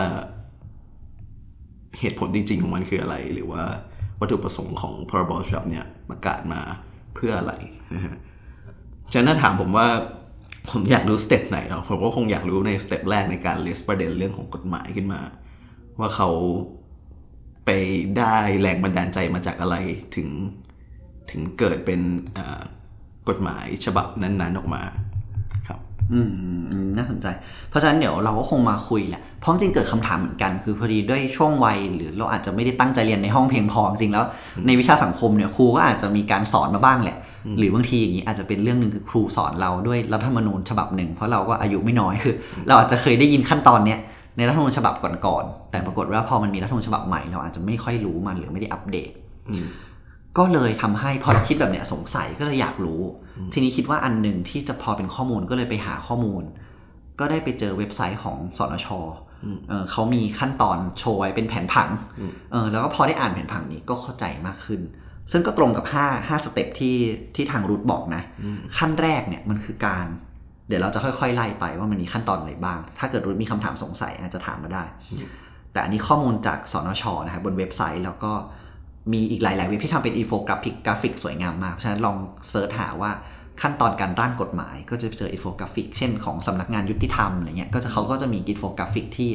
[1.99, 3.65] เหตุผลจริงๆของมันคืออะไร หรือว่า
[4.21, 6.61] วัตถุประสงค์ของพรบฉบับเนี่ยประกาศมา
[7.15, 7.53] เพื่ออะไร
[7.95, 8.17] นะฮะ
[9.15, 9.89] ฉะนั้นถ้าถามผมว่า
[10.71, 15.21] ผมอยากรู้ step ไหนเนาะผมก็คงอยากรู้ใน step แรกในการ list ประเด็นเรื่องของกฎหมายขึ้นมา
[15.99, 16.29] ว่าเขา
[17.65, 17.71] ไป
[18.19, 19.77] ได้แรงบันดาลใจมาจากอะไร
[20.17, 20.29] ถึง
[21.31, 22.01] ถึงเกิดเป็น
[23.29, 24.83] กฎหมายฉบับนั้นๆออกมา
[25.69, 25.81] ครับ
[26.13, 26.31] อืม
[26.97, 27.27] น่าสนใจ
[27.69, 34.25] เพราะฉะนั้นเดี๋ยวเราก็คงมาคุยแหละเพราะจริงเกิดคำถามเหมือนกันคือพอดีด้วยช่วงวัย หรือเราอาจจะไม่ได้ตั้งใจเรียนในห้องเพียงพอจริงแล้ว
[34.67, 37.19] ในวิชาสังคมเนี่ยครูก็อาจจะมีการสอนมาบ้างแหละ
[37.59, 42.35] หรือบางทีอย่างนี้อาจจะเป็นเรื่องหนึ่งคือครูสอนเราด้วยรัฐธรรมนูญฉบับหนึ่ง เพราะเราก็อายุไม่น้อยคือ
[42.69, 44.01] เราอาจจะเคยได้ยินขั้นตอนเนี้ย
[44.37, 44.95] ในรัฐธรรมนูญฉบับ
[45.27, 49.11] ก่อนๆแต่ปรากฏว่าพอมันมีรัฐธรรมนูญฉบับใหม่เราอาจจะไม่ค่อยรู้มันหรือไม่ได้อัปเดต
[49.51, 49.67] อืม
[50.39, 53.01] ก็เลยทำให้พอเราคิดแบบเนี้ยสงสัยก็เลยอยากรู้
[53.53, 56.43] ทีนี้คิดว่าอันหนึ่งที่จะพอเป็นข้อมูลก็เลยไปหาข้อมูล
[57.21, 58.89] ก็ได้ไปเจอเว็บไซต์ของสนช
[59.45, 61.89] อืมเอ่อเขามีขั้นตอนโชว์ไว้เป็นแผนผัง
[62.21, 64.81] อืมเออแล้วก็พอได้อ่านแผนผังนี้ก็เข้าใจมากขึ้น
[65.33, 66.97] ซึ่งก็ตรงกับ 5 5สเต็ปที่
[67.35, 70.07] ที่ทางรูทบอกนะอืมขั้นแรกเนี่ยมันคือการ
[70.69, 74.85] เดี๋ยวเราจะค่อยๆไล่ไปว่ามันมีขั้นตอนอะไรบ้าง ถ้าเกิดรูทมีคำถามสงสัยอาจจะถามมาได้
[75.73, 78.33] แต่อันนี้ข้อมูลจากสนชนะครับบนเว็บไซต์แล้วก็
[79.13, 82.17] มีอีกหลายๆเว็บที่ทำเป็น infographic graphic สวยงามมาก เพราะฉะนั้นลอง
[82.51, 83.11] search หาว่า
[83.63, 89.31] ขั้นตอนการร่างกฎหมาย ก็จะเจออินโฟกราฟิก เช่นของสำนักงานยุติธรรมอะไรเงี้ยก็จะเขาก็จะมีอินโฟกราฟิกที่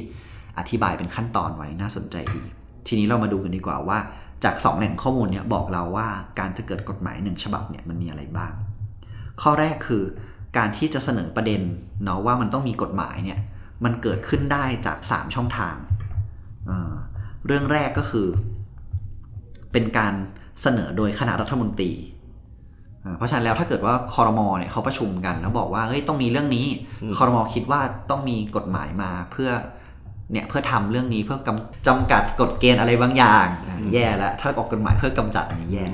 [0.59, 2.41] อธิบายเป็นขั้นตอนไว้น่าสนใจดี
[2.87, 3.99] ทีนี้เรามาดูกันดีกว่าว่า
[4.43, 6.07] จากสองแหล่งข้อมูลเนี่ยบอกเราว่า
[6.39, 8.53] การจะเกิดกฎหมายหนึ่งฉบับเนี่ยมันมีอะไรบ้าง
[9.41, 10.03] ข้อแรกคือ
[10.57, 11.61] การที่จะเสนอประเด็น
[12.03, 13.39] เนาะว่ามันต้องมีกฎหมายเนี่ย
[13.83, 15.75] มันเกิดขึ้นได้จาก 3 ช่องทาง
[16.67, 16.93] เอ่อ
[17.45, 18.27] เรื่องแรกก็คือ
[19.71, 20.13] เป็นการ
[20.61, 21.91] เสนอโดยคณะรัฐมนตรี
[23.03, 26.65] อ่าเพราะฉะนั้นแล้วถ้าเกิดว่าคอรมอเนี่ยเขาประชุมกัน แล้วบอกว่าเฮ้ยต้องมีเรื่องนี้
[27.17, 29.51] คอรมอคิดว่าต้องมีกฎหมายมาเพื่อ
[30.31, 35.85] เนี่ยเพื่อทำเรื่องนี้เพื่อกำจำกัดกฎเกณฑ์อะไรบางอย่างอะแย่แล้วถ้าออกกฎหมายเพื่อกำจัดอันนี้แย่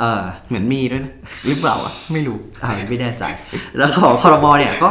[0.00, 1.14] เออเหมือนมีด้วยนะ
[1.46, 3.24] หรือเปล่าอะไม่รู้อ่าไม่แน่ใจ
[3.76, 4.90] แล้วก็บอกคอรมอเนี่ยก็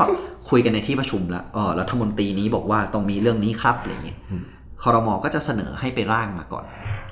[0.49, 4.43] คุยกันในที่ประชุมแล้วเออรัฐมนตรีนี้บอกว่าต้องมีเรื่องนี้ครับอะไรอย่างเงี้ยอืม
[4.83, 6.65] คอรมอก็จะเสนอให้ไปร่างมาก่อน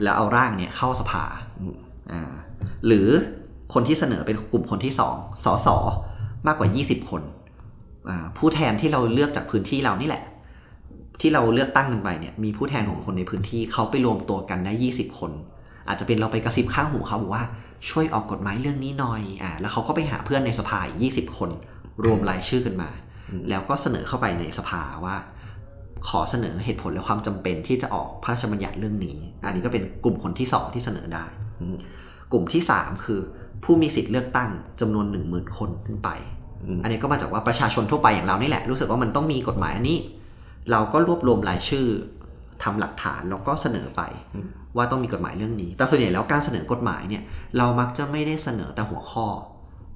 [0.04, 1.24] แล้วเอาร่างเนี่ยเข้าสภา
[1.62, 1.76] อืม
[2.12, 2.32] อ่า
[2.88, 3.08] หรือ
[3.74, 5.16] คนที่เสนอเป็นกลุ่มคนที่สอง
[5.46, 5.68] สส
[6.48, 7.22] มากกว่า 20 คน
[8.10, 10.24] อ่าผู้แทนที่เราเลือกจากพื้นที่เรานี่แหละ
[11.22, 15.32] ที่เราเลือกตั้งกันไปเนี่ยมีผู้แทนของคนในพื้นที่เขาไปรวมตัวกันได้ 20 คน
[15.88, 17.46] อาจจะเป็นเราไปกระซิบข้างหูเขาบอกว่า
[17.90, 21.50] ช่วยออกกฎหมายเรื่องนี้หน่อยอ่าแล้วเขาก็ไปหาเพื่อนในสภาอีก20 คน
[22.04, 22.90] รวมรายชื่อกันมา
[23.30, 25.16] อืมแล้วก็เสนอเข้าไปในสภาว่า
[26.08, 31.26] ขอเสนอเหตุผลและความจำเป็นที่จะออกพระราชบัญญัติเรื่องนี้ อันนี้ก็เป็นกลุ่มคนที่สองที่เสนอได้
[31.62, 31.78] อืม
[32.32, 33.20] กลุ่มที่ 3 คือ
[33.64, 34.50] ผู้มีสิทธิ์เลือกตั้ง
[34.82, 36.10] จำนวน 1 0,000 คนขึ้นไป
[36.64, 39.98] อืมอันนี้ก็มาจากว่าประชาชนทั่วไปอย่างเรานี่แหละรู้สึกว่ามันต้องมีกฎหมายอันนี้
[40.72, 41.88] เราก็รวบรวมรายชื่อ
[42.64, 44.02] ทำหลักฐานแล้วก็เสนอไป
[44.36, 47.24] อืมว่าต้องมีกฎหมายเรื่องนี้ แต่ส่วนใหญ่แล้วการเสนอกฎหมายเนี่ย
[47.58, 49.28] เรามักจะไม่ได้เสนอแต่หัวข้อ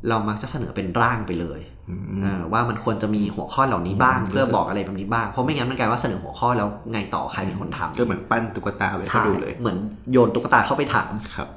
[0.10, 1.60] เรามักจะเสนอเป็นร่างไปเลย
[1.90, 9.78] อืมเออว่ามันควรจะมีหัวข้อเหล่านี้บ้างอืมเพื่อบอกอะไรแบบนี้บ้าง เพราะไม่งั้นมันกลายว่าเสนอหัวข้อแล้วไงต่อใครเป็นคนทำก็เหมือนปั้นตุ๊กตาไปให้ใช่ดูเลย เหมือน
[10.12, 11.48] โยนตุ๊กตาเข้าไปถามครับ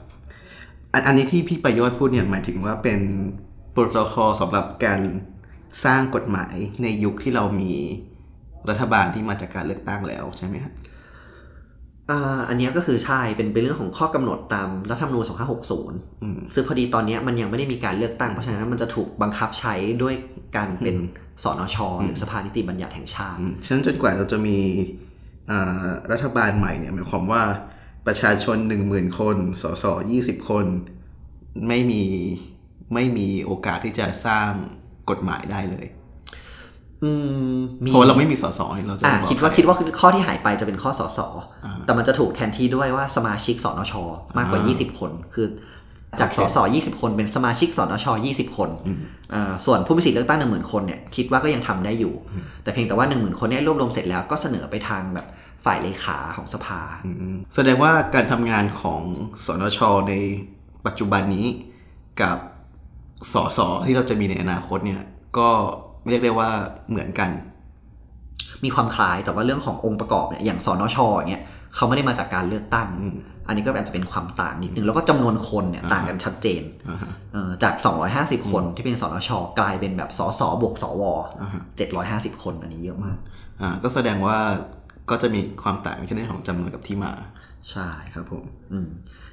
[0.92, 3.00] อันอันนี้ที่พี่ประโยชน์พูดเนี่ยหมายถึงว่าเป็น
[3.72, 5.00] โปรโตคอลสำหรับการ
[5.84, 7.74] สร้างกฎหมายในยุคที่เรามี
[8.70, 10.72] รัฐบาลที่มาจากการเลือกตั้งแล้วใช่ไหมครับ
[12.10, 15.24] อ่าอันเนี้ยก็คือใช่เป็นเป็นเรื่องของข้อกำหนดตามรัฐธรรมนูญ
[15.72, 20.14] 2560อืมซึ่งพอดีตอนเนี้ยมันยังไม่ได้มีการเลือกตั้งเพราะฉะนั้นมันจะถูกบังคับใช้ด้วย
[20.56, 24.58] การเป็นอืมสนชหรือสภานิติบัญญัติแห่งชาติอืมฉะนั้นจนกว่าเราจะมี
[25.50, 27.42] อ่ารัฐบาลใหม่เนี่ยหมายความว่า
[28.06, 30.66] ประชาชนหนึ่งหมื่นคน สสยี่สิบคน
[31.68, 32.02] ไม่มี
[32.94, 34.50] ไม่มีโอกาสที่จะสร้าง
[35.10, 36.05] กฎหมายได้เลยอืมมี
[37.86, 41.20] เพราะเราไม่มีสสนี่เราจะอ่าบอกคิดว่าใรคิดว่าข้อที่หายไปจะเป็นข้อสส
[41.64, 43.94] อ่าแต่มันจะถูกแทนที่ด้วยว่าสมาชิกสนช
[44.38, 45.46] มากกว่าอ่า20 คน คือ
[46.20, 48.98] จากโอสเคส20คนเป็นสมาชิกสนช20คนอืม
[49.34, 55.26] อ่าส่วนผู้มีสิทธิ์เลือกตั้ง1 0,000คนเนี่ยคิดว่าก็ยังทำได้อยู่อืมแต่เพียงแต่ว่า1 0,000คนเนี่ยรวบรวมเสร็จแล้วก็เสนอไปทางแบบ
[55.64, 59.00] ฝ่ายเลขาของสภาอืมแสดงว่าการทำงานของ
[59.44, 59.78] สนช
[60.08, 60.14] ใน
[60.86, 61.46] ปัจจุบันนี้
[62.22, 62.38] กับ
[63.32, 65.02] สสที่เราจะมีในอนาคตเนี่ย
[65.38, 65.50] ก็
[66.08, 66.50] เรียกได้ว่า
[66.90, 67.30] เหมือนกัน
[68.64, 73.16] มีความคล้ายแต่ว่าเรื่องขององค์ประกอบเนี่ยอย่างสนชอย่างเงี้ยเขาไม่ได้มาจากการเลือกตั้งอืม
[73.46, 77.74] อันนี้ก็อาจจะเป็นความต่างนิดนึงแล้วก็จำนวนคนเนี่ยอ่าต่างกันชัดเจนอ่าฮะเอ่อจาก
[78.12, 81.02] 250 คนที่เป็นสนชกลายเป็นแบบสสบวกสว
[81.40, 81.62] อ่าฮะ
[82.36, 83.18] 750 คนอันนี้เยอะมาก
[83.60, 84.36] อ่าก็แสดงว่า
[85.10, 87.12] ก็จะมีความต่างในเรื่องของจำนวนกับที่มา
[87.70, 88.88] ใช่ครับผมอืม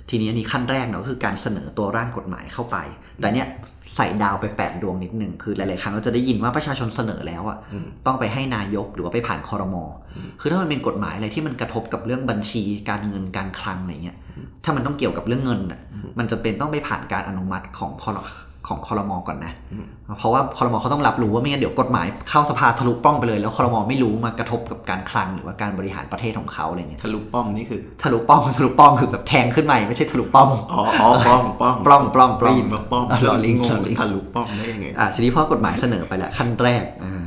[0.09, 2.77] ทีนี้อันนี้ขั้นแรกเนาะก็คือการเสนอตัวร่างกฎหมายเข้าไป
[3.17, 3.47] แต่เนี้ย
[3.95, 9.83] ใส่ดาวไปแปดดวงนิดหนึ่งคือหลาย ๆ ครั้งเราจะได้ยินว่าประชาชนเสนอแล้วอะอืมต้องไปให้นายกหรือว่าไปผ่านคอรมอ
[10.15, 14.17] อืมคือถ้ามันเป็นกฎหมายอะไรที่มันกระทบกับเรื่องบัญชีการเงินการคลังอะไรเงี้ย
[14.63, 15.79] ถ้ามันต้องเกี่ยวกับเรื่องเงินอะ
[16.19, 18.19] มันจะเป็นต้องไปผ่านการอนุมัติของคอร
[18.67, 19.85] ของคอรมอก่อนนะอืม
[20.19, 37.23] เพราะว่าคอรมอเขาต้องรับรู้ว่าไม่งั้นเดี๋ยวกฎหมายเข้าสภาทะลุป้องไปเลย แล้วคอรมอไม่รู้มากระทบกับการคลังหรือว่าการบริหารประเทศของเขาอะไรเงี้ยทะลุป้อมนี่คือทะลุป้องทะลุป้องคือแบบแทงขึ้นมาไม่ใช่ทะลุป้องอ๋ออ๋อป้อมป้อมปล้องปล้องปล้องได้ยินว่าป้อมอะรอลิงก์งรองลิงก์ทะลุป้อมได้ยังไงอะทีนี้พอกฎหมายเสนอไปแล้วขั้นแรกอ่า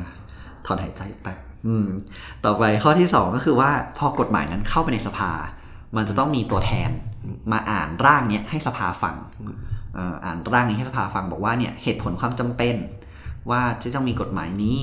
[0.66, 1.28] ถอนหายใจไป
[1.66, 1.86] อืม
[2.44, 5.30] ต่อไปข้อที่สองก็คือว่าพอกฎหมายนั้นเข้าไปในสภา
[5.96, 6.90] มันจะต้องมีตัวแทน
[7.52, 12.76] มาอ่านร่างเนี้ยให้สภาฟังเอ่ออ่านร่างนี้ให้สภาฟังบอกว่าเนี่ยเหตุผลความจำเป็น
[13.50, 14.78] ว่าจะต้องมีกฎหมายนี้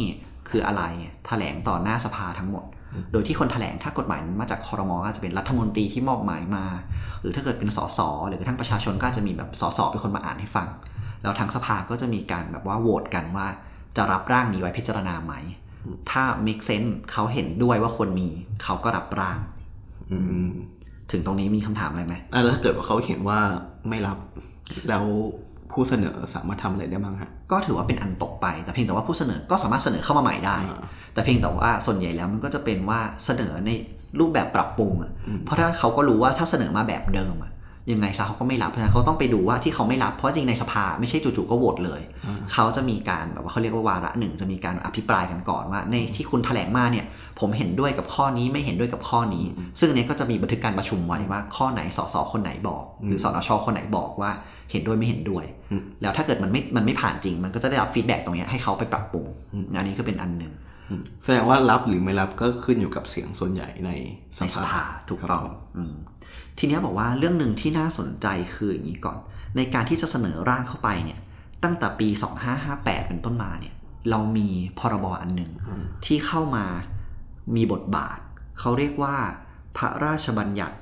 [0.49, 0.83] คืออะไร
[1.27, 2.65] แถลงต่อหน้าสภาทั้งหมด
[3.11, 6.65] โดยที่คนแถลงถ้ากฎหมายนั้นมาจากคอรมอก็อาจจะเป็นรัฐมนตรีที่มอบหมายมา
[7.21, 10.67] หรือถ้าเกิดเป็นสสหรือกระทั่งประชาชนก็อาจจะมีแบบสสเป็นคนมาอ่านให้ฟัง
[11.21, 13.47] แล้วทางสภาก็จะมีการแบบว่าโหวตกันว่า
[13.97, 15.33] จะรับร่างนี้ไว้พิจารณาไหม
[16.11, 18.27] ถ้า make sense เขาเห็นด้วยว่าควรมี
[18.63, 19.39] เขาก็รับร่าง
[20.11, 20.51] อืม
[21.11, 23.39] ถึงตรงนี้มีคำถามอะไรไหมอะแล้วถ้าเกิดว่าเขาเห็นว่า
[23.89, 24.17] ไม่รับ
[24.89, 25.03] แล้ว
[25.71, 30.81] ผู้เสนอสามารถทำอะไรได้บ้างฮะก็ถือว่าเป็นอันตกไป แต่เพียงแต่ว่าผู้เสนอก็สามารถเสนอเข้ามาใหม่ได้อ่า
[31.13, 33.71] แต่เพียงแต่ว่าส่วนใหญ่แล้วมันก็จะเป็นว่าเสนอใน
[34.19, 37.51] รูปแบบปรับปรุงอะอืมเพราะถ้าเขาก็รู้ว่าถ้าเสนอมาแบบเดิมอะ
[37.91, 47.05] ยังไงซะเขาก็ไม่รับเพราะฉะนั้นเขาต้องไปดูว่าที่เขาไม่รับเพราะจริงในสภาไม่ใช่จู่ๆก็โหวตเลยอ่าเขาจะมีการแบบว่าเขาเรียกว่าวาระหนึ่งจะมีการอภิปรายกันก่อนว่า ในที่คุณแถลงมาเนี่ย
[47.39, 49.45] ผมเห็นด้วยกับข้อนี้ไม่เห็นด้วยกับข้อนี้
[49.79, 54.31] ซึ่งอันนี้ก็จะมีบันทึกการประชุมไว้ว่าข้อไหนสสคนไหนบอก หรือสนชคนไหนบอกว่า
[54.71, 60.53] เห็นด้วยไม่เห็นด้วยอืมแล้วถ้าเกิดมันไม่มันไม่ผ่านจริง มันก็จะได้รับ feedback ตรงเนี้ยให้เขาไปปรับปรุงอืมอันนี้ก็เป็นอันหนึ่ง
[60.89, 63.91] อืมแสดงว่ารับหรือไม่รับก็ขึ้นอยู่กับเสียงส่วนใหญ่ใน
[64.37, 65.93] ในสภาถูกต้องครับอืม
[66.57, 69.17] ทีเนี้ยบอกว่าเรื่องหนึ่งที่น่าสนใจคืออย่างนี้ก่อน
[69.55, 71.19] ในการที่จะเสนอร่างเข้าไปเนี่ย
[71.63, 72.07] ตั้งแต่ปี
[72.59, 73.73] 2558 เป็นต้นมาเนี่ย
[74.09, 74.47] เรามี
[74.79, 76.65] พรบอันหนึ่งอืมที่เข้ามา
[77.55, 78.19] มีบทบาท
[78.59, 79.15] เขาเรียกว่า
[79.77, 80.77] พระราชบัญญัติ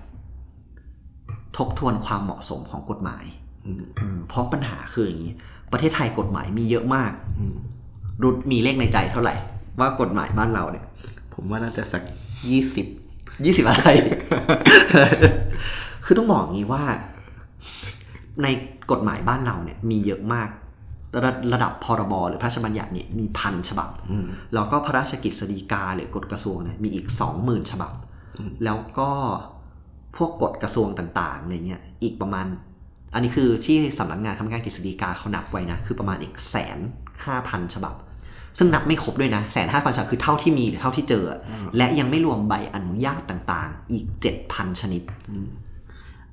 [1.58, 3.26] ทบทวนความเหมาะสมของกฎหมาย
[3.66, 5.34] อืมอืมเพราะปัญหาคืออย่างนี้
[5.72, 7.56] ประเทศไทยกฎหมายมีเยอะมากอืม
[8.24, 9.36] รุดมีเลขในใจเท่าไหร่
[9.80, 10.86] ว่ากฎหมายบ้านเราเนี่ย
[11.34, 12.04] ผมว่าน่าจะสัก
[12.50, 12.88] ยี่สิบ
[13.46, 13.88] ยี่สิบอะไร
[16.06, 16.84] คือต้องบอกงี้ว่า
[18.44, 18.48] ใน
[18.92, 20.50] กฎหมายบ้านเราเนี่ย มีเยอะมาก
[21.24, 27.94] ระระดับพรบหรือพระราชบัญญัติเนี่ยมีพันฉบับอืมแล้วก็พระราชกฤษฎีกาหรือกฎกระทรวงเนี่ยมีอีกสองหมื่นฉบับ
[28.40, 29.10] อืมแล้วก็
[30.18, 32.48] พวกกฎกระทรวงต่างๆอะไรเงี้ยอีกประมาณ
[33.14, 36.80] อันนี้คือที่สำนักงานคณะกรรมการกฤษฎีกาเขานับไว้นะ คือประมาณอีกแสน
[37.26, 37.96] ห้าพันฉบับ
[38.58, 45.02] ซึ่งนับไม่ครบด้วยนะแสนห้าพันฉบับคือเท่าที่มีหรือเท่าที่เจออะอืมและยังไม่รวมใบอนุญาตต่างๆ อีกเจ็ดพันชนิด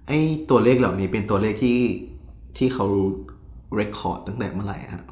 [0.07, 0.19] ไอ้
[0.51, 1.79] ตัวเลขเหล่านี้เป็นตัวเลขที่
[2.57, 2.87] ที่เขา
[3.75, 5.05] เรคคอร์ดตั้งแต่เมื่อไหร่ครับ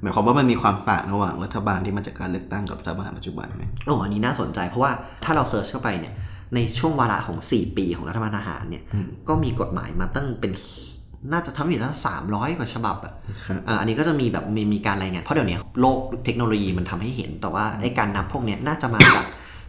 [0.00, 4.92] หมายความว่ามันมีความต่างระหว่างรัฐบาลที่มาจากการเลือกตั้งกับรัฐบาลปัจจุบันไหมโอ้อันนี้น่าสนใจเพราะว่า
[5.24, 6.14] ถ้าเราเซิร์ชเข้าไปเนี่ย
[6.54, 10.52] ในช่วงวาระของ 4 ปีของรัฐบาลทหารเนี่ยอืมก็มีกฎหมายมาตั้งเป็น
[11.32, 13.14] น่าจะทำอยู่ตั้งสามร้อยกว่าฉบับอะ
[13.46, 19.26] ครับอ่าอันนี้ก็จะมีแบบมีมีการรายงานเพราะเดี๋ยวนี้โลกเทคโนโลยีมันทำให้เห็น แต่ว่าไอ้การนับพวกเนี้ยน่าจะมาจาก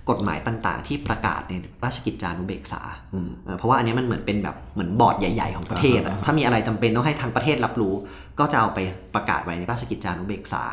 [0.09, 2.81] กฎหมายต่างๆ ที่ประกาศในราชกิจจานุเบกษา
[3.13, 7.93] อืมเอ่อเพราะว่าอันเนี้ยมันเหมือนเป็นแบบเหมือนบอร์ดใหญ่ๆของประเทศอะอ่าฮะถ้ามีอะไรจำเป็นต้องให้ทางประเทศรับรู้
[8.39, 8.79] ก็จะเอาไป
[9.15, 10.63] ประกาศไว้ในราชกิจจานุเบกษา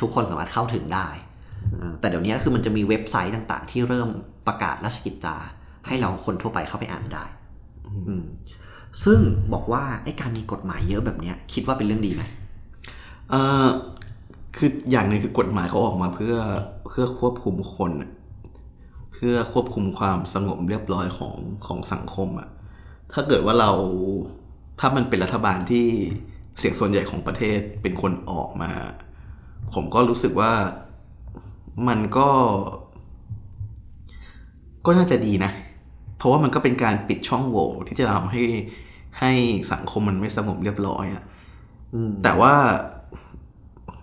[0.00, 1.08] ทุกคนสามารถเข้าถึงได้
[1.78, 4.08] เออแต่เดี๋ยวนี้คือมันจะมีเว็บไซต์ต่างๆ ที่เริ่ม
[4.46, 5.36] ประกาศราชกิจจา
[5.86, 7.24] ให้เราคนทั่วไปเข้าไปอ่านได้
[8.08, 8.24] อืม
[9.04, 9.18] ซึ่ง
[9.52, 12.22] บอกว่าไอ้การมีกฎหมายเยอะแบบเนี้ยคิดว่าเป็นเรื่องดีไหม
[13.30, 13.66] เอ่อ
[14.56, 16.36] คืออย่างหนึ่งคือกฎหมายเขาออกมาเพื่อ
[16.86, 17.92] เพื่อควบคุมคน
[19.12, 21.34] เพื่อควบคุมความสงบเรียบร้อยของ
[21.66, 22.48] ของสังคมอะ
[23.12, 23.70] ถ้าเกิดว่าเรา
[24.80, 25.86] ถ้ามันเป็นรัฐบาลที่
[26.58, 28.70] เสียงส่วนใหญ่ของประเทศเป็นคนออกมา
[29.74, 30.52] ผมก็รู้สึกว่า
[31.88, 32.28] มันก็
[34.86, 35.50] ก็น่าจะดีนะ
[36.20, 38.42] เพราะว่ามันก็เป็นการปิดช่องโหว่ที่จะทำให้
[39.20, 39.32] ให้
[39.72, 41.24] สังคมมันไม่สงบเรียบร้อยอะ
[41.94, 42.54] อืมแต่ว่า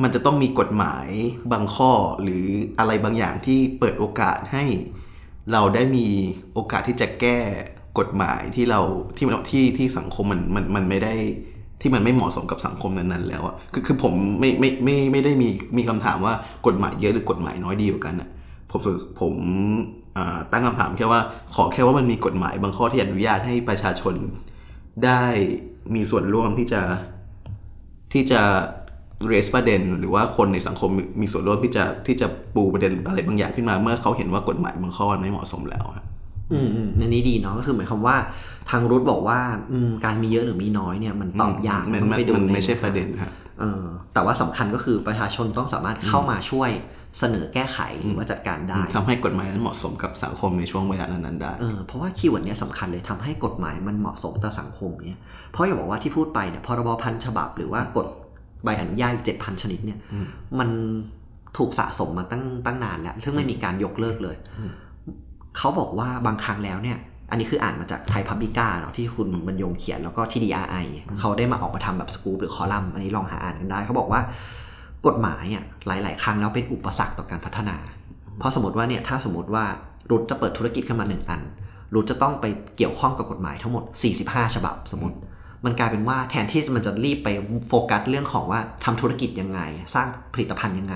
[0.04, 1.08] มันจะต้องมีกฎหมาย
[1.52, 1.92] บางข้อ
[2.24, 2.46] หรือ
[2.80, 4.64] อะไรบางอย่างที่เปิดโอกาสให้
[5.52, 6.08] เราได้มี
[6.54, 7.38] โอกาสที่จะแก้
[8.00, 8.82] กฎหมายที่เรา
[9.18, 11.14] ที่มันที่ที่สังคมมันมันมันไม่ได้
[11.82, 16.34] ที่มันไม่เหมาะสมกับสังคมนั้นๆแล้วอะคือคือผมไม่ไม่ไม่ไม่ได้มีมีคำถามว่า
[16.68, 18.30] กฎหมายเยอะหรือกฎหมายน้อยดีกว่ากันอะ
[18.72, 18.82] ผม
[19.20, 19.34] ผม
[20.07, 20.07] อ่า
[20.52, 21.22] ตั้งคำถามแค่ว่า
[21.56, 24.16] ขอแค่ว่ามันมีกฎหมายบางข้อที่อนุญาตให้ประชาชน
[25.06, 25.24] ได้
[25.96, 26.82] มีส่วนร่วมที่จะ
[28.14, 28.42] ที่จะ
[29.32, 36.06] raise ประเด็น หรือว่าคนในสังคมมีมีส่วนร่วมที่จะที่จะปูประเด็นอะไรบางอย่างขึ้นมา เมื่อเขาเห็นว่ากฎหมายบางข้อมันไม่เหมาะสมแล้วครับ
[36.52, 38.18] อืมอืมอันนี้ดีเนาะก็คือหมายความว่า
[38.70, 39.40] ทางรุทบอกว่า
[39.72, 46.70] อืมการมีเยอะหรือมีน้อยเนี่ยมันตอบยากมันต้องมันไปดูมันในไม่ใช่ประเด็นครับเออแต่ว่าสำคัญก็คือประชาชนต้องสามารถเข้ามาช่วย
[47.20, 55.20] เสนอแก้ไขหรือว่าจัดการได้ทำให้กฎหมายนั้นเหมาะสมกับสังคมในช่วงเวลานั้นๆได้เออเพราะว่า keyword เนี้ยสำคัญเลยทำให้กฎหมายมันเหมาะสมต่อสังคมเนี่ย
[55.52, 58.08] เพราะอย่าบอกว่าที่พูดไปเนี่ยพรบพันฉบับ หรือว่ากฎ
[58.64, 60.28] ใบอนุญาตเจ็ดพันชนิดเนี่ยอืม
[60.60, 60.70] มัน
[61.58, 64.72] ถูกสะสมมาตั้งตั้งนานแล้ว ซึ่งไม่มีการยกเลิกเลยอืม
[65.58, 66.98] เขาบอกว่าบางครั้งแล้วเนี่ย
[67.30, 70.86] อันนี้คืออ่านมาจากไทยพับบิก้าเนาะที่คุณบรรยงเขียนแล้วก็ TDRI
[71.20, 74.22] เขาได้มาออกมาทำแบบสกู๊ปหรือคอลัมน์อันนี้ลองหาอ่านกันได้ เขาบอกว่า
[75.06, 77.78] กฎหมายอะหลาย ๆ ครั้งแล้วเป็นอุปสรรคต่อการพัฒนา
[78.40, 79.66] เพราะสมมติว่าเนี่ยถ้าสมมติว่า
[80.12, 81.42] รุทจะเปิดธุรกิจขึ้นมาหนึ่งอัน
[81.94, 82.46] รุทจะต้องไป
[82.78, 83.84] เกี่ยวข้องกับกฎหมายทั้งหมด
[84.20, 85.18] 45 ฉบับสมมติ
[85.66, 87.30] มันกลายเป็นว่าแทนที่มันจะรีบไป
[87.68, 89.62] โฟกัสเรื่องของว่าทำธุรกิจยังไง
[89.96, 90.96] สร้างผลิตภัณฑ์ยังไง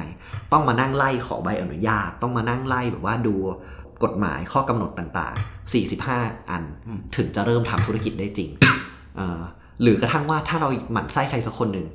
[0.52, 3.36] ต้องมานั่งไล่ขอใบอนุญาต ต้องมานั่งไล่แบบว่าดู
[4.04, 8.50] กฎหมายข้อกำหนดต่างๆ 45 อันอืมถึงจะเริ่มทำธุรกิจได้จริง
[9.82, 11.88] หรือกระทั่งว่าถ้าเราหมั่นไส้ใครสักคนหนึ่ง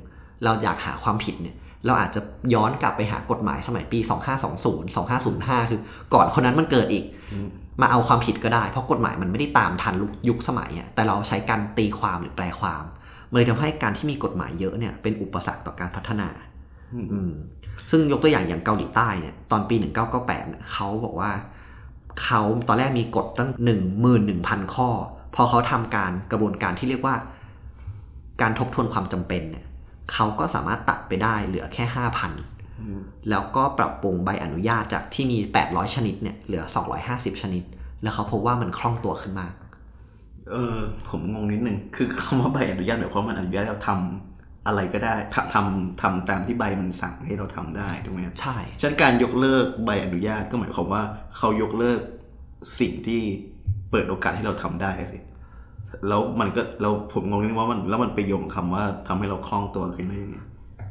[0.43, 2.21] เราอยากหาความผิดเนี่ย เราอาจจะ
[2.53, 3.99] ย้อนกลับไปหากฎหมายสมัยปี
[4.43, 5.79] 2520 2505 คือ
[6.13, 7.49] ก่อนคนนั้นมันเกิดอีกอืม
[7.81, 9.95] มาเอาความผิดก็ได้ เพราะกฎหมายมันไม่ได้ตามทัน
[10.27, 12.83] ยุคสมัยอะแต่เราใช้การตีความหรือแปลความ
[13.29, 16.29] มันเลยทำให้การที่มีกฎหมายเยอะเนี่ยเป็นอุปสรรคต่อการพัฒนา
[16.93, 17.31] อืมอืม
[17.91, 21.31] ซึ่งยกตัวอย่างอย่างเกาหลีใต้เนี่ยตอนปี 1998เนี่ยเขาบอกว่า
[22.23, 23.49] เขาตอนแรกมีกฎตั้ง
[24.11, 24.89] 11,000 ข้อ
[25.35, 27.15] พอเขาทำการกระบวนการที่เรียกว่า
[28.41, 29.65] การทบทวนความจำเป็นเนี่ย
[30.13, 36.63] เขาก็สามารถตัดไปได้เหลือแค่5,000อืมแล้วก็ปรับปรุงใบอนุญาตจากที่มี 800 ชนิดเนี่ยเหลือ
[37.03, 37.63] 250 ชนิด
[38.03, 39.53] แล้วเขาพบว่ามันคล่องตัวขึ้นมาก
[40.51, 40.77] เออ
[41.09, 51.03] ผมงงนิดนึง คือคำว่าใบอนุญาตแบบความมันอนุญาตให้เราทำอะไรก็ได้ทำทำทำตามที่ใบมันสั่งให้เราทำได้ถูกไหมครับใช่ฉะนันการยกเลิกใบอนุญาตก็หมายความว่า
[51.37, 51.99] เขายกเลิก
[52.79, 53.21] สิ่งที่
[53.91, 55.19] เปิดโอกาสให้เราทำได้สิ
[56.07, 60.39] แล้วมันก็เราผมงงนิดนึงว่ามันแล้วมันไปโยงคำว่าทำให้เราคล่องตัวขึ้นได้ยังไง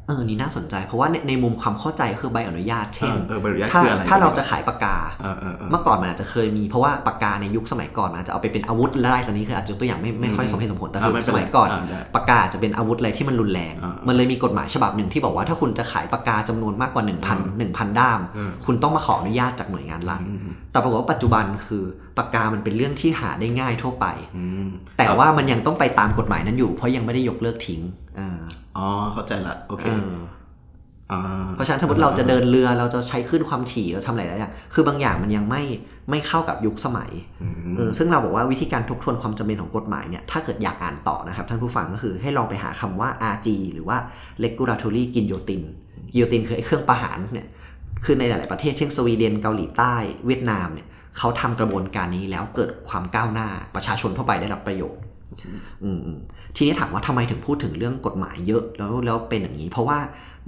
[0.09, 17.11] เออนี่น่าสนใจ เพราะว่าในในมุมความเข้าใจคือใบอนุญาต เช่นเออเออใบอนุญาตถ้าคืออะไรถ้าเราจะขายปากกาเออเออเออเมื่อก่อนมันอาจจะเคยมีเพราะว่าปากกาในยุคสมัยก่อนมันอาจจะเอาไปเป็นอาวุธและไรสันนี้คืออาจจะยกตัวอย่างไม่ไม่ค่อยอืมสมเหตุสมผลแต่อ่าคือไม่เป็นสไรมัยก่อนอ่าได้ปากกาจะเป็นอาวุธอะไรที่มันรุนแรงอ่ามัมันเลยมีกฎหมายฉบับหนึ่งที่บอกว่าถ้าคุณจะขายปากกาจำนวนมากกว่า 1,000
[17.59, 21.85] 1,000 ด้ามอืมคุณต้องมาขออนุญาตจากหน่วยงานรัฐอืมแต่ปรากฏว่าปัจจุบันคือ
[22.19, 27.81] ปากกามันเป็นเรื่องที่หาได้ง่ายทั่วไปอืมแต่ว่ามันยังต้องไปตามกฎหมายนั้นอยู่ เพราะยังไม่ได้ยกเลิกทิ้ง
[28.17, 28.41] เออ
[28.77, 30.13] อ๋อเข้าใจละโอเคเออ
[31.13, 31.23] อ่า
[31.55, 35.63] เพราะฉะนั้นสมมติเราจะเดินเรือเราจะใช้ขึ้นความถี่เราทำอะไรหลายอย่างคือบางอย่างมันยังไม่
[36.11, 37.11] ไม่เข้ากับยุคสมัย
[37.43, 43.99] อืมเออซึ่งเราบอกว่าวิธีการทบทวนความจำเป็นของกฎหมายเนี่ยถ้าเกิดอยากอ่านต่อนะครับท่านผู้ฟังก็คือให้ลองไปหาคำว่า RG หรือว่า
[44.45, 45.67] regulatory guillotine
[46.13, 47.47] guillotine คือไอ้เครื่องประหารเนี่ย
[48.05, 49.95] คือในหลาย ๆ ประเทศเช่นสวีเดนเกาหลีใต้
[50.27, 50.87] เวียดนามเนี่ย
[51.19, 55.03] เขาทำกระบวนการนี้แล้วเกิดความก้าวหน้าประชาชนทั่วไปได้รับประโยชน์
[55.85, 56.19] อืมอืม
[56.57, 59.99] ทีนี้ถามว่าทำไมถึงพูดถึงเรื่องกฎหมายเยอะแล้วแล้วเป็นอย่างนี้ เพราะว่า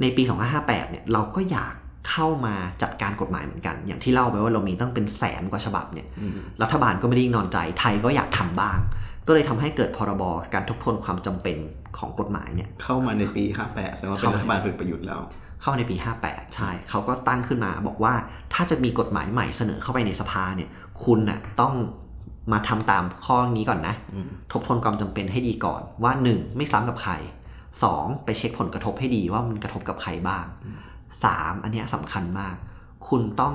[0.00, 0.22] ในปี
[0.56, 1.74] 2558 เนี่ยเราก็อยาก
[2.10, 8.78] เข้ามาจัดการกฎหมายเหมือนกัน อย่างที่เล่าไปว่าเรามีตั้งเป็นแสนกว่าฉบับเนี่ยอืมรัฐบาลก็ไม่ได้นิ่งนอนใจไทยก็อยากทำบ้าง
[9.26, 10.22] ก็เลยทำให้เกิดพรบ
[10.54, 11.56] การทบทวนความจำเป็น
[11.98, 15.20] ของกฎหมายเนี่ยเข้ามาในปี 58แสดงว่าเป็นเข้ามารัฐบาลพลเอกประยุทธ์แล้ว
[15.62, 18.14] เข้าในปี 58 ใช่เขาก็ตั้งขึ้นมาบอกว่า
[18.54, 20.70] ถ้าจะมีกฎหมายใหม่เสนอเข้าไปในสภาเนี่ย
[21.04, 21.74] คุณน่ะต้อง
[22.52, 26.56] มาทำตามข้อนี้ก่อนนะอืมทบทวนความจำเป็นให้ดีก่อนว่า 1.
[26.56, 27.12] ไม่ซ้ำกับใคร
[27.68, 28.24] 2.
[28.24, 30.44] ไปเช็คผลกระทบให้ดีว่ามันกระทบกับใครบ้าง
[31.04, 31.62] 3.
[31.62, 32.56] อันเนี้ยสำคัญมาก
[33.08, 33.54] คุณต้อง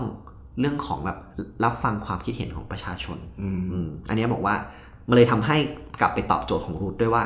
[0.59, 1.17] เรื่องของแบบ
[1.63, 4.55] รับฟังความคิดเห็นของประชาชนอืมอืมอันเนี้ยบอกว่า
[5.09, 5.57] มันเลยทำให้
[6.01, 7.23] กลับไปตอบโจทย์ของรูทด้วยว่า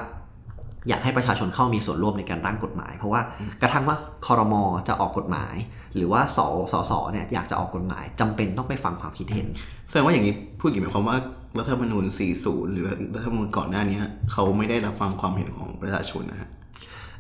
[0.90, 3.22] อยากให้ประชาชนเข้ามีส่วนร่วมในการร่างกฎหมาย เพราะว่า
[3.62, 5.56] กระทั่งว่าคอรมอจะออกกฎหมาย
[5.96, 6.40] หรือว่าส
[6.72, 9.48] สสเนี่ยอยากจะออกกฎหมายจำเป็นต้องไปฟังความคิดเห็น
[9.88, 11.18] แสดงว่าอย่างนี้พูดอย่างนี้หมายความว่า
[11.58, 12.06] รัฐธรรมนูญ
[12.40, 14.00] 40 หรือรัฐธรรมนูญก่อนหน้านี้
[14.32, 16.50] เขาไม่ได้รับฟังความเห็นของประชาชนนะฮะ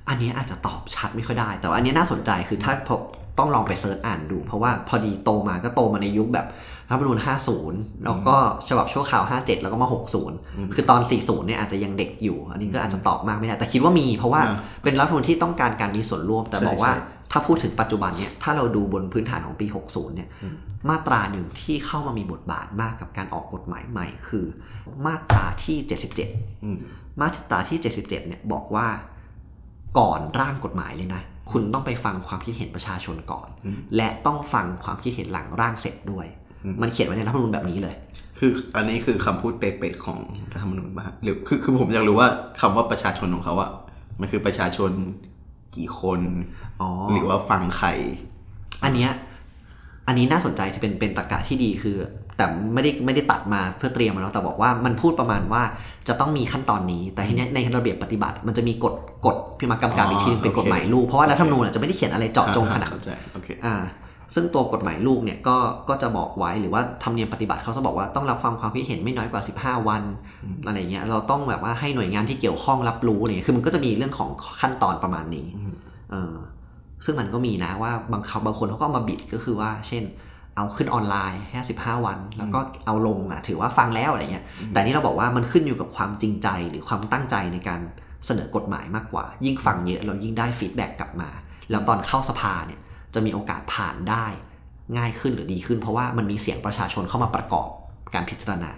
[0.09, 2.95] อันเนี้ยอาจจะตอบชัดไม่ค่อยได้ แต่ว่าอันเนี้ยน่าสนใจคือถ้าพอ
[3.39, 6.47] ต้องลองไปเซิร์ชอ่านดู เพราะว่าพอดีโตมาก็โตมาในยุคแบบ
[6.89, 7.17] รัฐธรรมนูญ
[7.61, 8.35] 50 แล้วก็
[8.69, 9.87] ฉบับชั่วคราว 57 แล้วก็มา
[10.29, 20.55] 60 คือตอน 40 เนี่ยอาจจะยังเด็กอยู่ อันนี้ก็อาจจะตอบมากไม่ได้ แต่คิดว่ามีเพราะว่าอ่าเป็นรัฐธรรมนูญที่ต้องการการมีส่วนร่วม แต่ใช่บอกว่าใช่ถ้าพูดถึงปัจจุบันเนี่ย ถ้าเราดูบนพื้นฐานของปี 60 เนี่ยอืม
[20.89, 24.45] มาตราหนึ่งที่เข้ามามีบทบาทมากกับการออกกฎหมายใหม่ คือ
[25.05, 25.77] มาตราที่
[26.21, 26.77] 77อืม
[27.21, 28.87] มาตราที่ 77 เนี่ยบอกว่า
[29.99, 37.95] ก่อนร่างกฎหมายเลยนะ คุณต้องไปฟังความคิดเห็นประชาชนก่อนอืมและต้องฟังความคิดเห็นหลังร่างเสร็จด้วยอื มมันเขียนไว้ในรัฐธรรมนูญแบบนี้เลย
[38.39, 40.19] คืออันนี้คือคำพูดเป๊ะๆของ
[40.51, 42.27] รัฐธรรมนูญป่ะฮะหรือคือคือผมอยากรู้ว่า
[42.61, 43.69] คำว่าประชาชนของเขาอะ
[44.19, 44.91] มันคือประชาชน
[45.75, 46.21] กี่คน
[46.81, 47.87] อ๋อหรือว่าฟังใคร
[48.83, 49.11] อันเนี้ย
[50.07, 51.97] อันนี้น่าสนใจที่เป็นเป็นตรรกะที่ดีคือ
[52.37, 55.63] แต่ไม่ได้ไม่ได้ตัดมาเพื่อเตรียมมาแล้วแต่บอกว่ามันพูดประมาณว่า
[56.07, 58.93] จะต้องมีขั้นตอนนี้ แต่ทีเนี้ยในระเบียบปฏิบัติ มันจะมีกฎ
[59.25, 63.75] กฎพิมพ์กำกับอีกทีนึงเป็นกฎหมายลูกเพราะว่ารัฐธรรมนูญอะจะไม่ได้เขียนอะไรเจาะจงขนาดเข้าใจโอเคอ่า
[64.35, 65.57] ซึ่งตัวกฎหมายลูกเนี่ยก็
[65.89, 70.03] ก็จะบอกไว้หรือว่าธรรมเนียมปฏิบัติเขาจะบอกว่าต้องรับฟังความคิดเห็นไม่น้อยกว่า 15 วัน
[70.43, 74.29] อืมอะไรเงี้ยเราต้องแบบว่าให้หน่วยงานที่เกี่ยวข้องรับรู้อะไรเงี้ยคือมันก็จะมีเรื่องของ
[74.61, 75.73] ขั้นตอนประมาณนี้อืม
[76.11, 76.33] เออ
[77.05, 80.03] ซึ่งมันก็มีนะว่าบางเขาบางคนเขาก็เอามาบิดก็คือว่า เช่น
[80.55, 87.81] เอาขึ้นออนไลน์แค่สิบห้าวัน แล้วก็เอาลงอะถือว่าฟังแล้วอะไรเงี้ย แต่นี่เราบอกว่ามันขึ้นอยู่กับความจริงใจหรือความตั้งใจในการ
[88.25, 91.29] เสนอกฎหมายมากกว่า ยิ่งฟังเยอะเรายิ่งได้ฟีดแบ็กกลับมา
[91.71, 92.79] แล้วตอนเข้าสภาเนี่ย
[93.13, 94.25] จะมีโอกาสผ่านได้
[94.97, 97.67] ง่ายขึ้นหรือดีขึ้น เพราะว่ามันมีเสียงประชาชนเข้ามาประกอบ
[98.13, 98.71] การพิจารณา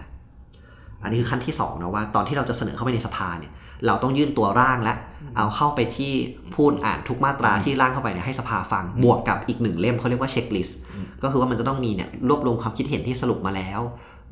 [1.02, 3.52] อันนี้คือขั้นที่สองนะว่าตอนที่เราจะเสนอเข้าไปในสภาเนี่ย
[3.86, 4.94] เราต้องยื่นตัวร่างและ
[5.36, 6.12] เอาเข้าไปที่
[6.56, 10.78] พูดอ่านทุกมาตราที่ร่างเข้าไปเนี่ยให้สภาฟัง บวกกับอีกหนึ่งเล่มเขาเรียกว่าเช็คลิสต์
[11.22, 13.80] ก็คือว่ามันจะต้องมีเนี่ยรวบรวมความคิดเห็นที่สรุปมาแล้ว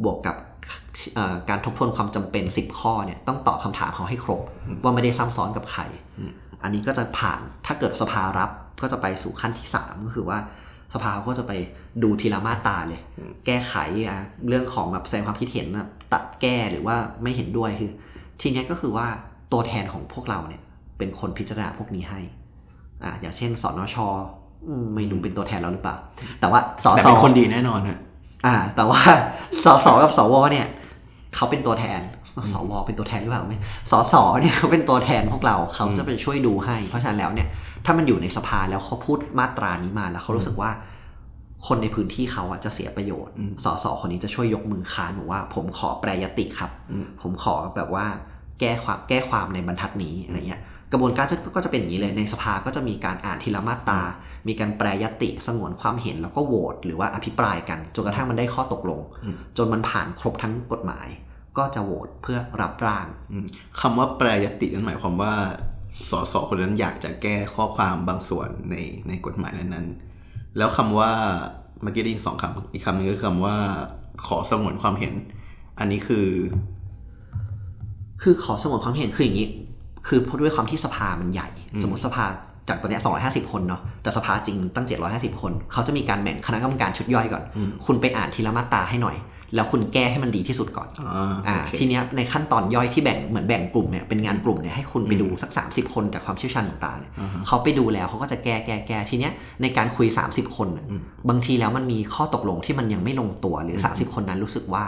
[0.05, 0.37] บวกกับ
[1.15, 4.41] เอ่อการทบทวนความจำเป็น 10 ข้อเนี่ยต้องตอบคำถามเขาให้ครบ
[4.83, 5.83] ว่าไม่ได้ซ้ำซ้อนกับใคร
[6.63, 8.51] อันนี้ก็จะผ่านถ้าเกิดสภารับ
[8.83, 10.38] ก็จะไปสู่ขั้นที่ 3 ก็คือว่า
[10.95, 11.53] สภาก็จะไป
[12.03, 13.01] ดูทีละมาตราเลย
[13.47, 13.75] แก้ไข
[14.07, 17.91] อะเรื่องของแบบแสดงความคิดเห็นนะตัดแก้หรือว่าไม่เห็นด้วยคือ
[18.41, 19.07] ทีเนี้ยก็คือว่า
[19.53, 20.62] ตัวแทนของพวกเราเนี่ย
[20.99, 22.21] เป็นคนพิจารณาพวกนี้ให้
[23.05, 23.97] อ่าอย่างเช่นสนช
[24.69, 25.97] อืมไม่ดูเป็นตัวแทนเราหรือเปล่า
[26.41, 27.99] แต่ว่าสแต่สเป็นคนดีแน่นอนฮะ
[28.47, 29.01] อ่า แต่ว่า
[29.64, 30.67] สสกับสวเนี่ย
[31.35, 32.01] เขาเป็นตัวแทน
[32.53, 33.59] สวเป็นตัวแทนหรือเปล่าไม่
[33.90, 37.48] สสเนี่ยเขาเป็นตัวแทนพวกเราเขาจะไปช่วยดูให้ เพราะฉะนั้นแล้วเนี่ย
[37.85, 40.70] ถ้ามันอยู่ในสภาแล้วเขาพูดมาตรานี้มาแล้วเขารู้สึกว่า
[41.66, 48.07] คนในพื้นที่เขาอะจะเสียประโยชน์อืมสสคนนี้จะช่วยยกมือค้านบอกว่า ผมขอแปรยติครับอืมผมขอแบบว่า
[48.61, 50.61] แก้ความแก้ความในบรรทัดนี้อะไรเงี้ย
[50.92, 54.01] กระบวนการจะก็จะเป็นอย่างนี้เลยในสภาก็จะมีการอ่านทีละมาตรา
[54.48, 61.09] มีการแปรยติสงวนความเห็นแล้วก็โหวตหรือว่าอภิปรายกันจนกระทั่งมันได้ข้อตกลงอืมจนมันผ่านครบทั้งกฎหมาย
[61.59, 63.47] ก็จะโหวตเพื่อรับร่างอืม
[63.81, 65.33] คำว่าแปรยตินั่นหมายความว่า
[66.11, 68.77] สสคนนั้นอยากจะแก้ข้อความบางส่วนใน
[69.09, 71.11] ในกฎหมายนั้นๆ แล้วคำว่า
[71.83, 73.57] เมื่อกี้ได้ยินสองคำอีกคำหนึงก็คือคำว่า
[74.27, 75.14] ขอสงวนความเห็น
[75.79, 76.29] อันนี้คือ
[78.23, 79.49] คือขอสงวนความเห็นคืออย่างนี้
[80.07, 82.25] คือเพราะด้วยความที่สภามันใหญ่อืมสมมติสภา
[82.68, 83.03] จากตัวเนี้ย
[83.44, 89.16] 250 คนเนาะ แต่สภาจริงตั้ง 750 คน เขาจะมีการแบ่งคณะกรรมการชุดย่อยก่อนอืมคุณไปอ่านทีละมาตราให้หน่อย
[89.55, 99.33] แล้วคุณแก้ให้มันดีที่สุดก่อนอ่าอ่าโอเคทีเนี้ยในขั้นตอนย่อยที่แบ่งเหมือนแบ่งกลุ่มเนี่ยเป็นงานกลุ่มเนี่ยให้คุณไปดูสัก 30 คนจากความเชี่ยวชาญต่างๆเนี่ยอ่าฮะเขาไปดูแล้วเขาก็จะแก้แก้แก้ทีเนี้ย
[99.63, 104.85] ในการคุย 30 คนน่ะอืมบางทีแล้วมันมีข้อตกลงที่มันยังไม่ลงตัวหรือ 30 คนนั้นรู้สึกว่า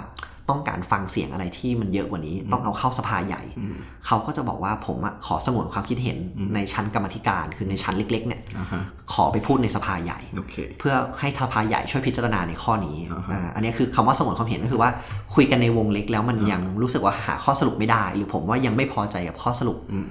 [0.51, 8.83] ต้องการฟังเสียงอะไรที่มันเยอะกว่านี้ ต้องเอาเข้าสภาใหญ่อืมเขาก็จะบอกว่าผมอะขอสงวนความคิดเห็นอืมในชั้นกรรมาธิการคือในชั้นเล็ก ๆ เนี่ยอ่าฮะ
[9.13, 14.91] ขอไปพูดในสภาใหญ่โอเคเพื่อให้สภาใหญ่ช่วยพิจารณาในข้อนี้อ่าฮะอ่าอันนี้คือคำว่าสงวนความเห็นก็คือว่า
[15.35, 20.09] คุยกันในวงเล็กแล้วมันอ่ายัยังรู้สึกว่าหาข้อสรุปไม่ได้ หรือผมว่ายังไม่พอใจกับข้อสรุปอืม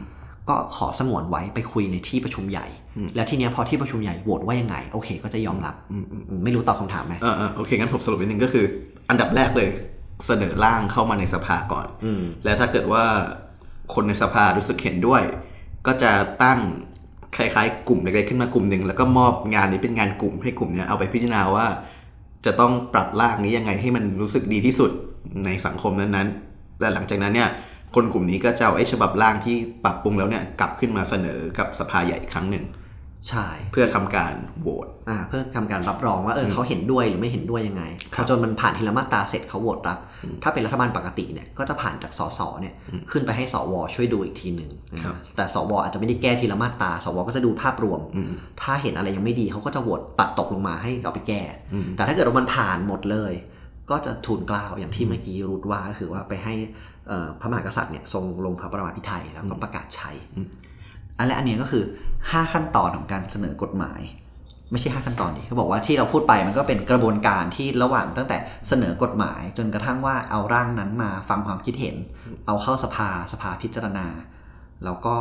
[0.49, 8.65] ก็ขอสงวนไว้ไปคุยในที่ประชุมใหญ่อืมแล้วทีเนี้ยพอที่ประชุมใหญ่โหวตว่ายังไง โอเค ก็จะยอมรับอืมอืมอืมไม่รู้ตอบคำถามไหมอ่าอ่าโอเค งั้นผมสรุปนิดนึงก็คือ
[9.09, 9.69] อันดับแรกเลย
[10.25, 13.03] เสนอร่างเข้ามาในสภาก่อนอืมและถ้าเกิดว่า
[13.93, 15.23] คนในสภารู้สึกเห็นด้วย
[15.87, 16.11] ก็จะ
[16.43, 16.59] ตั้ง
[17.35, 21.65] คล้ายๆ กลุ่มเล็กๆขึ้นมากลุ่มหนึ่งแล้วก็มอบงานนี้เป็นงานกลุ่มให้กลุ่มเนี้ยเอาไปพิจารณาว่า
[22.45, 24.91] จะต้องปรับร่างนี้ยังไงให้มันรู้สึกดีที่สุด
[25.45, 27.49] ในสังคมนั้นๆแต่หลังจากนั้นเนี่ย
[27.95, 32.65] คนกลุ่มนี้ก็จะเอาไอ้ฉบับร่างที่ปรับปรุงแล้วเนี่ยกลับขึ้นมาเสนอกับสภาใหญ่อีกครั้งหนึ่ง
[33.29, 44.71] ใช่เพื่อทำการโหวตอ่าเพื่อทำการรับรองว่าเอออืมเขาเห็นด้วยหรือไม่เห็นด้วยยังไงคพรัอบจนมันผ่านทีละมาตราเสร็จเขาโหวตรับอืมถ้าเป็นรัฐบาลปกติเนี่ยก็จะผ่านจากสสเนี่ยอืมขึ้นไปให้สวช่วยดูอีกทีหนึ่ง
[45.03, 51.41] ครับอ่าแต่สวอาจจะไม่ได้แก้ทีละมาตราสวก็จะดูภาพรวมอืมถ้าเห็นอะไรยังไม่ดีเขาก็จะโหวตตัดตกลงมาให้เอาไปแก้
[51.73, 53.33] อืมแต่ถ้าเกิดว่ามันผ่านหมดเลย
[53.91, 56.53] ก็จะทูลเกล้าวอย่างที่เมื่อกี้รูดว่าก็คือว่าไปให้
[57.07, 60.11] เอ่อพระมหากษัตริย์เนี่ยทรงลงพระประมาพิไทยแล้วก็ประกาศใช้
[61.19, 61.83] อันและอันนี้ก็คือ
[62.17, 64.01] 5 ขั้นตอนของการเสนอกฎหมาย
[64.71, 71.95] ไม่ใช่ 5 ขั้นตอนดิเขาบอกว่าที่เราพูดไปมันก็เป็นกระบวนการที่ระหว่างตั้งแต่เสนอกฎหมาย จนกระทั่งว่าเอาร่างนั้นมาฟังความคิดเห็น
[72.45, 74.07] เอาเข้าสภาสภาพิจารณา
[74.85, 75.15] แล้วก็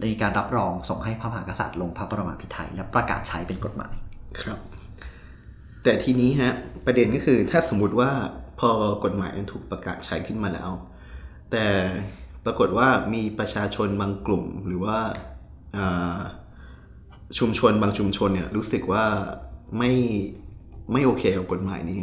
[0.00, 3.94] ในการรับรองส่งให้พระมหากษัตริย์ลงพระประมาพิไทยและประกาศใช้เป็นกฎหมาย
[4.40, 4.58] ครับ
[5.82, 6.54] แต่ทีนี้ฮะ
[6.86, 8.10] ประเด็นก็คือถ้าสมมติว่า
[8.60, 8.70] พอ
[9.04, 10.70] กฎหมายมันถูกประกาศใช้ขึ้นมาแล้ว
[11.52, 11.66] แต่
[12.46, 14.98] ปรากฏว่ามีประชาชนบางกลุ่มหรือว่า
[17.38, 19.04] ชุมชนบางชุมชนเนี่ยรู้สึกว่า
[19.78, 19.92] ไม่
[20.92, 22.02] ไม่โอเคกับกฎหมายนี้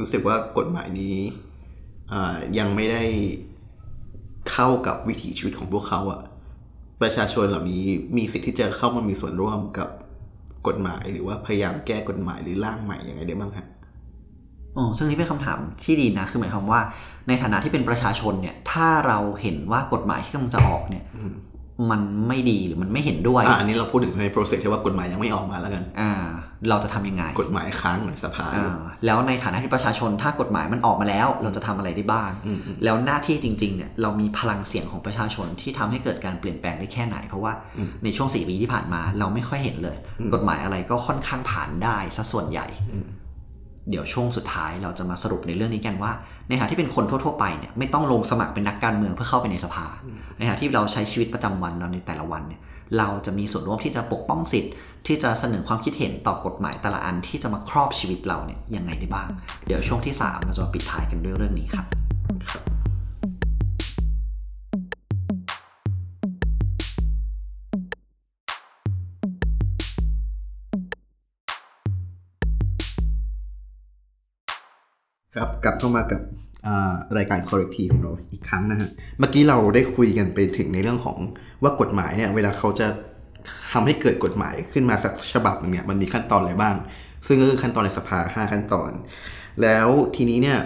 [0.00, 1.16] รู้สึกว่ากฎหมายนี้
[2.58, 3.04] ยังไม่ได้
[4.50, 6.20] เข้ากับวิถีชีวิตของพวกเขาอะ
[7.02, 7.84] ประชาชนเหล่านี้
[8.16, 9.88] มีสิทธิ์ที่จะเข้ามามีส่วนร่วมกับ
[10.66, 13.66] กฎหมาย หรือว่าพยายามแก้กฎหมายหรือร่างใหม่ยังไงได้บ้างฮะ
[14.76, 16.80] อ๋อซึ่งนี่เป็นคำถามที่ดีนะ คือหมายความว่า
[17.28, 21.34] ในฐานะที่เป็นประชาชนเนี่ย ถ้าเราเห็นว่ากฎหมายที่กำลังจะออกเนี่ยอืม
[21.90, 26.12] มันไม่ดีหรือมันไม่เห็นด้วยอะอันนี้เราพูดถึงใน process ที่ว่ากฎหมายยังไม่ออกมาแล้วกันอ่า
[26.68, 43.06] เราจะทำยังไง กฎหมายค้างในสภาอ่าแล้วในฐานะที่ประชาชนถ้ากฎหมายมันออกมาแล้ว เราจะทำอะไรได้บ้างอืมอืมแล้วหน้าที่จริงๆเนี่ยเรามีพลังเสียงของประชาชนที่ทำให้เกิดการเปลี่ยนแปลงได้แค่ไหน เพราะว่าอืมในช่วงสี่ปีที่ผ่านมาเราไม่ค่อยเห็นเลยอืมกฎหมายอะไรก็ค่อนข้างผ่านได้ซะส่วนใหญ่อืม
[43.90, 46.12] เดี๋ยวช่วงสุดท้ายเราจะมาสรุปในเรื่องนี้กันว่า
[46.48, 49.86] ในฐานะที่เป็นคนทั่ว ๆ ไปเนี่ยไม่ต้องลงสมัครเป็นนักการเมืองเพื่อเข้าไปในสภา
[50.36, 52.60] ในฐานะที่เราใช้ชีวิตประจำวันเราในแต่ละวันเนี่ย
[52.98, 54.72] เราจะมีส่วนร่วมที่จะปกป้องสิทธิ์
[55.06, 59.28] ที่จะเสนอความคิดเห็นต่อกฎหมายแต่ละอันที่จะมาครอบชีวิตเราเนี่ยยังไงได้บ้าง
[59.66, 61.86] เดี๋ยวช่วงที่สามเราจะมาปิดท้ายกันด้วยเรื่องนี้ครับ
[75.36, 76.20] ครับกลับเข้ามากับ
[77.16, 81.18] รายการ corrective ของเราอีกครั้งนะฮะ เมื่อกี้เราได้คุยกันไปถึงในเรื่องของ
[81.62, 82.86] ว่ากฎหมายเนี่ยเวลาเขาจะ
[83.72, 86.74] ทำให้เกิดกฎหมายขึ้นมาสักฉบับหนึ่งเนี่ยมันมีขั้นตอนอะไรบ้าง
[87.26, 88.90] ซึ่งก็คือขั้นตอนในสภาห้าขั้นตอน
[89.62, 90.58] แล้วทีนี้เนี่ย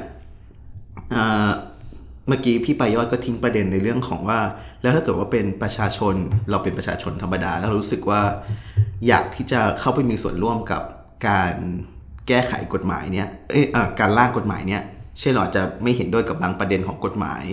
[2.28, 4.40] เมื่อกี้พี่ปายอดก็ทิ้งประเด็นในเรื่องของว่า
[4.82, 6.14] แล้วถ้าเกิดว่าเป็นประชาชน
[6.50, 8.22] เราเป็นประชาชนธรรมดา แล้วรู้สึกว่า
[9.08, 10.82] อยากที่จะเข้าไปมีส่วนร่วมกับ
[11.28, 11.54] การ
[12.28, 14.82] แก้ไขกฎหมายเนี่ยเอยเอ่อการร่างกฎหมายเนี่ย
[15.20, 17.44] เช่นเราอจะไม่เห็นด้วยกับบางประเด็นของกฎหมาย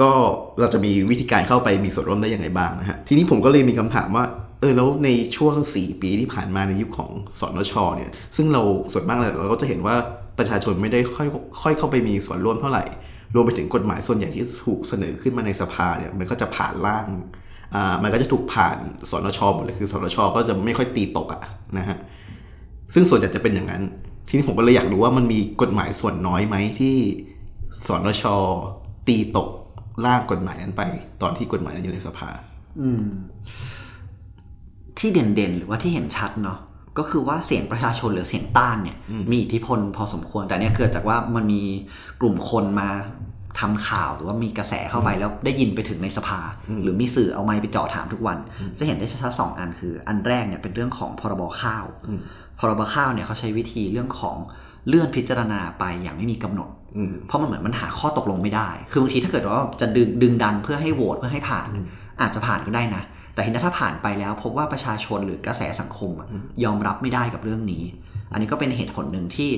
[0.00, 0.12] ก็
[0.60, 4.24] เราจะมีวิธีการเข้าไปมีส่วนร่วมได้ยังไงบ้างนะฮะทีนี้ผมก็เลยมีคำถามว่า
[4.60, 8.62] เออแล้วในช่วง 4 ปีที่ผ่านมาในยุคของสนชเนี่ย ซึ่งเรา
[8.92, 9.96] ส่วนมากเลยเราก็จะเห็นว่า
[10.38, 11.28] ประชาชนไม่ได้ค่อย
[11.62, 12.84] ค่อยเข้าไปมีส่วนร่วมเท่าไหร่
[13.34, 17.06] รวมไปถึงกฎหมายส่วนใหญ่ที่ถูกเสนอขึ้นมาในสภาเนี่ยมันก็จะผ่านร่าง
[17.74, 18.76] อ่ามันก็จะถูกผ่าน
[19.10, 21.40] สนชหมดเลยคือสนชก็จะไม่ค่อยตีตกอะ
[21.78, 21.98] นะฮะ
[22.94, 23.82] ซึ่งส่วนใหญ่จะเป็นอย่างนั้น
[24.28, 26.96] ทีนี้ผมก็เลยอยากรู้ว่ามันมีกฎหมายส่วนน้อยไหมที่
[27.86, 28.24] สนช
[29.08, 29.48] ตีตก
[30.06, 30.82] ร่างกฎหมายนั้นไป
[31.22, 32.28] ตอนที่กฎหมายนั้นอยู่ในสภา
[32.80, 33.04] อืม
[34.98, 36.58] ที่เด่นๆ หรือว่าที่เห็นชัดเนาะ
[36.98, 41.62] ก็คือว่าเสียงประชาชนหรือเสียงต้านเนี่ยอืมมีอิทธิพลพอสมควร แต่เนี่ยเกิดจากว่ามันมี
[42.20, 42.88] กลุ่มคนมา
[43.60, 46.40] ทำข่าวหรือว่ามีกระแสเข้าไปแล้วได้ยินไปถึงในสภา
[46.82, 48.38] หรือมีสื่อเอาไม้ไปเจาะถามทุกวัน
[48.78, 52.20] จะเห็นได้ชัดๆสองอันคือ อันแรกเนี่ยเป็นเรื่องของพรบข้าวอืม
[52.58, 54.36] พรบข้าวเนี่ยเขาใช้วิธีเรื่องของ
[54.88, 61.86] เลื่อนพิจารณาไปอย่างไม่มีกำหนดอืมเพราะมันเหมือนมันหาข้อตกลงไม่ได้ คือบางทีถ้าเกิดว่าจะดึงดึงดันเพื่อให้โหวตเพื่อให้ผ่านอืม
[62.20, 63.02] อาจจะผ่านก็ได้นะ
[63.34, 66.28] แต่ทีนี้ถ้าผ่านไปแล้วพบว่าประชาชนหรือกระแสสังคมอะ
[66.64, 67.84] ยอมรับไม่ได้กับเรื่องนี้
[68.32, 69.50] อันนี้ก็เป็นเหตุผลหนึ่งที่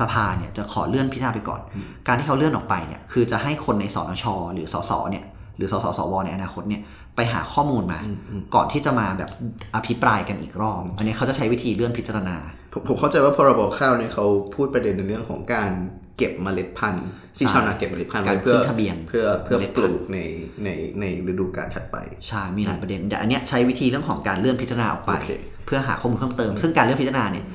[0.00, 1.60] สภาเนี่ยจะขอเลื่อนพิจารณาไปก่อน
[2.06, 4.24] การที่เขาเลื่อนออกไปเนี่ยคือจะให้คนในสนช
[4.54, 5.24] หรือสสเนี่ย
[5.56, 6.82] หรือสสสวในอนาคตเนี่ย
[7.16, 9.30] ไปหาข้อมูลมาอืมอืมก่อนที่จะมาแบบ
[9.76, 12.36] อภิปรายกันอีกรอบอันนี้เขาจะใช้วิธีเลื่อนพิจารณา
[12.72, 15.70] ผมผมเข้าใจว่าพรบข้าวเนี่ยเขาพูดประเด็นในเรื่องของการ
[16.16, 20.18] เก็บเมล็ดพันธุ์ที่ใช่ชาวนาเก็บเมล็ดพันธุ์การไว้เพื่อขึ้นทะเบียนเพื่อเพื่อเมล็ดปพันธุ์ลูกใน
[20.64, 20.68] ใน
[21.00, 21.96] ในฤดูกาลถัดไป
[22.28, 25.32] ใช่มีหลายประเด็นแต่อันเนี้ยใช้วิธีเรื่องของการเลื่อนพิจารณาออกไปโอเค
[25.66, 27.46] เพื่อหาข้อมูลเพิ่มเติม ซึ่งการเลื่อนพิจารณาเนี่ย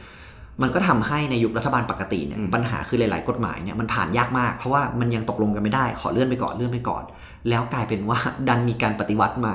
[0.62, 7.03] มันก็ทำให้ในยุครัฐบาลปกติเนี่ยอืมปัญหาคือหลาย ๆ กฎหมายเนี่ยมันผ่านยากมากเพราะว่ามันยังตกลงกันไม่ได้ขอเลื่อนไปก่อนเลื่อนไปก่อน
[7.50, 9.54] แล้วกลายเป็นว่าดันมีการปฏิวัติมา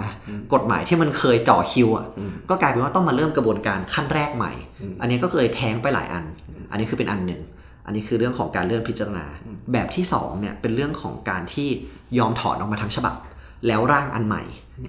[0.55, 6.25] กฎหมายที่มันเคยจ่อคิวอะอืมก็กลายเป็นว่าต้องมาเริ่มกระบวนการขั้นแรกใหม่อืมอันนี้ก็เคยแท้งไปหลายอัน
[6.71, 7.43] อันนี้คือเป็นอันหนึ่ง
[7.87, 9.27] อันนี้คือเรื่องของการเลื่อนพิจารณา
[9.73, 11.69] แบบที่สองเนี่ยเป็นเรื่องของการที่
[12.19, 13.17] ยอมถอนออกมาทั้งฉบับ
[13.67, 14.43] แล้วร่างอันใหม่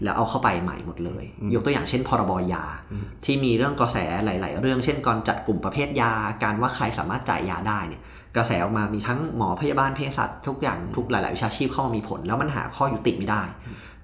[0.04, 6.12] แล้วเอาเข้าไปใหม่หมดเลยอืมยกตัวอย่างเช่น พรบยาอืมที่มีเรื่องกระแสหลาย ๆ เรื่องเช่นการจัดกลุ่มประเภทยา
[6.44, 8.02] การว่าใครสามารถจ่ายยาได้เนี่ย
[8.38, 13.42] กระแสออกมามีทั้งหมอพยาบาลเภสัชทุกอย่างทุกหลาย ๆ วิชาชีพเข้ามามีผล แล้วมันหาข้อยุติไม่ได้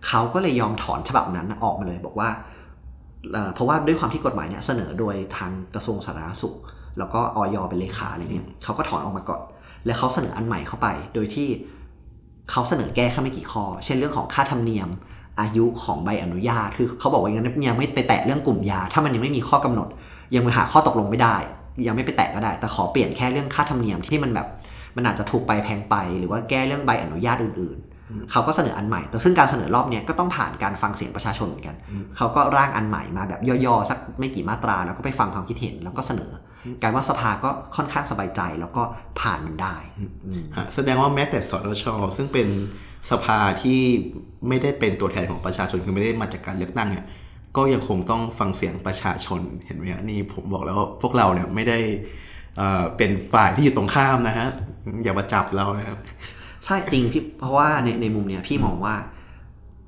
[0.07, 2.29] เขาก็เลยยอมถอนฉบับนั้นออกมาเลย บอกว่า
[3.53, 6.55] เพราะว่าด้วยความที่กฎหมายเนี่ยเสนอโดยทางกระทรวงสาธารณสุข
[6.97, 9.41] แล้วก็ออยเป็นเลขาอะไรเนี่ยเขาก็ถอนออกมาก่อน
[9.85, 11.47] แล้วเขาเสนออันใหม่เข้าไป โดยที่
[12.51, 14.89] เขาเสนอแก้แค่ไม่กี่ข้อ เช่นเรื่องของค่าธรรมเนียม
[15.39, 19.87] อายุของใบอนุญาต คือเขาบอกว่ายังยังไม่ไปแตะเรื่องกลุ่มยา ถ้ามันยังไม่มีข้อกำหนด
[20.35, 21.35] ยังไปหาข้อตกลงไม่ได้
[21.87, 24.47] ยังไม่ไปแตะก็ได้ แต่ขอเปลี่ยนแค่เรื่องค่าธรรมเนียมที่มันแบบ
[24.95, 36.31] มันอาจจะถูกไปแพงไป หรือว่าแก้เรื่องใบอนุญาตอื่นๆ เขาก็เสนออันใหม่ แต่ซึ่งการเสนอรอบเนี้ยก็ต้องผ่านการฟังเสียงประชาชนเหมือนกันอืมเขาก็ร่างอันใหม่มาแบบย่อๆสักไม่กี่มาตราแล้วก็ไปฟังความคิดเห็นแล้วก็เสนอ
[36.81, 38.83] อกลารว่าสภาก็ค่อนข้างสบายใจแล้วก็
[39.21, 39.75] ผ่านมันได้
[40.25, 41.85] อืมฮะแสดงว่าแม้แต่สนช
[42.17, 42.47] ซึ่งเป็น
[43.11, 43.79] สภาที่
[44.47, 47.05] ไม่ได้เป็นตัวแทนของประชาชนคือไม่ได้มาจากการเลือกตั้งเนี่ย
[47.57, 51.79] ก็ยังคงต้องฟังเสียงประชาชนเห็นไหมฮะนี่ผมบอกแล้วว่าพวกเราเนี่ยไม่ได้
[52.57, 54.47] เอ่อเป็นฝ่ายที่อยู่ตรงข้ามนะฮะ
[55.03, 55.97] อย่ามาจับเรานะครับ
[56.65, 58.95] ใช่จริงพี่เพราะว่าในในมุมเนี้ยพี่มองว่า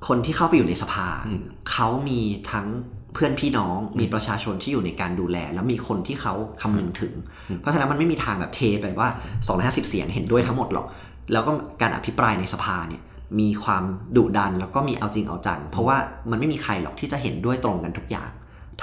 [0.08, 1.40] คนที่เข้าไปอยู่ในสภาอืม
[1.70, 2.20] เขามี
[2.52, 2.66] ทั้ง
[3.14, 7.12] เพื่อนพี่น้องมีประชาชนที่อยู่ในการดูแล แล้วมีคนที่เขาคำนึงถึง
[7.60, 9.08] เพราะฉะนั้นมันไม่มีทางแบบเทไปว่า
[9.48, 10.86] 250 เสียงเห็นด้วยทั้งหมดหรอก
[11.32, 13.02] แล้วก็การอภิปรายในสภาเนี่ย
[13.40, 13.84] มีความ
[14.16, 15.96] ดุดันแล้วก็มีเอาจริงเอาจังเพราะว่า
[16.30, 18.30] มันไม่มีใครหรอกที่จะเห็นด้วยตรงกันทุกอย่าง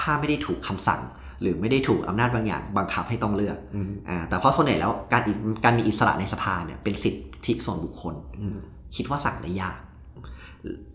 [0.00, 1.02] ถ้าไม่ได้ถูกคำสั่ง
[1.40, 5.32] หรือไม่ได้ถูกอำนาจบางอย่างบังคับให้ต้องเลือกอืมอ่าแต่เพราะส่วนใหญ่แล้วการอิ
[5.64, 7.14] การมีอิสระในสภาเนี่ยเป็นสิท
[7.46, 8.58] ธิส่วนบุคคลอืม
[8.96, 9.78] คิดว่าสั่งได้ยาก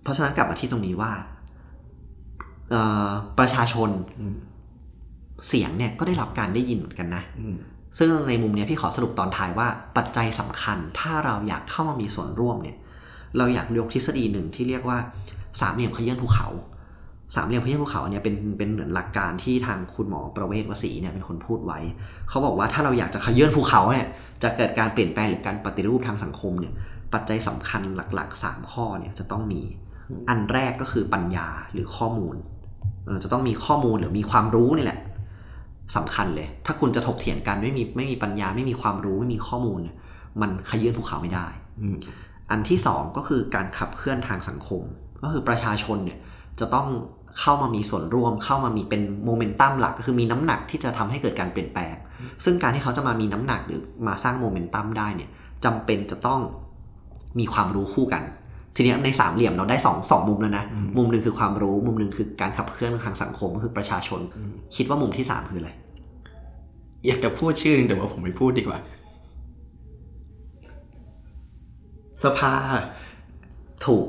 [0.03, 1.11] เพราะฉะนั้นกลับมาที่ตรงนี้ว่า
[2.71, 3.89] เอ่อประชาชน
[4.19, 4.35] อืม
[5.47, 7.57] เสียงเนี่ยก็ได้รับการได้ยินเหมือนกันนะอืม
[7.99, 12.77] ซึ่งในมุมเนี้ยพี่ขอสรุปตอนท้ายว่าปัจจัยสำคัญ ถ้าเราอยากเข้ามามีส่วนร่วมเนี่ย
[13.37, 14.97] เราอยากยกทฤษฎีหนึ่งที่เรียกว่า
[15.61, 16.47] สามเหลี่ยมขยื่นภูเขา
[17.35, 21.79] สามเหลี่ยมขยื่นภูเขาเนี่ยเป็นเป็นเหมือนหลักการที่ทางคุณหมอประเวศวสีเนี่ยเป็นคนพูดไว้
[22.29, 24.07] เขาบอกว่าถ้าเราอยากจะขยื่นภูเขาเนี่ย
[24.43, 26.73] จะเกิดการเปลี่ยนแปลงหรือการปฏิรูปทางสังคมเนี่ย
[27.13, 27.81] ปัจจัยสำคัญ
[28.15, 29.61] หลักๆ 3 ข้อเนี่ยจะต้องมี
[30.29, 32.35] อันแรกก็คือปัญญาหรือข้อมูล
[33.23, 34.99] จะต้องมีข้อมูลหรือมีความรู้นี่แหละ
[35.95, 39.79] สำคัญเลย ถ้าคุณจะถกเถียงกันไม่มีไม่มีปัญญาไม่มีความรู้ไม่มีข้อมูล
[40.41, 41.47] มันขยื่นภูเขาไม่ได้
[42.49, 44.81] อืมอันที่สองก็คือการขับเคลื่อนทางสังคม
[45.23, 46.17] ก็คือประชาชนเนี่ย
[46.59, 46.87] จะต้อง
[47.39, 51.95] เข้ามามีส่วนร่วม เข้ามามีเป็นโมเมนตัมหลักก็คือมีน้ำหนักที่จะทำให้เกิดการเปลี่ยนแปลง
[52.43, 55.29] ซึ่งการที่เขาจะมามีน้ำหนักหรือมาสร้างโมเมนตัมได้เนี่ย
[55.65, 56.39] จำเป็นจะต้อง
[57.39, 58.23] มีความรู้คู่กัน
[58.75, 65.71] ทีนี้ในสามเหลี่ยมเราได้สองสองมุมแล้วนะอืมมุมหนึ่งคือความรู้ มุมหนึ่งคือการขับเคลื่อนทางสังคมก็คือประชาชนอืมคิดว่ามุมที่สามคืออะไร
[67.07, 68.79] อยากจะพูดชื่อนึงแต่ว่าผมไม่พูดดีกว่า
[72.23, 72.53] สภา
[73.85, 74.07] ถูก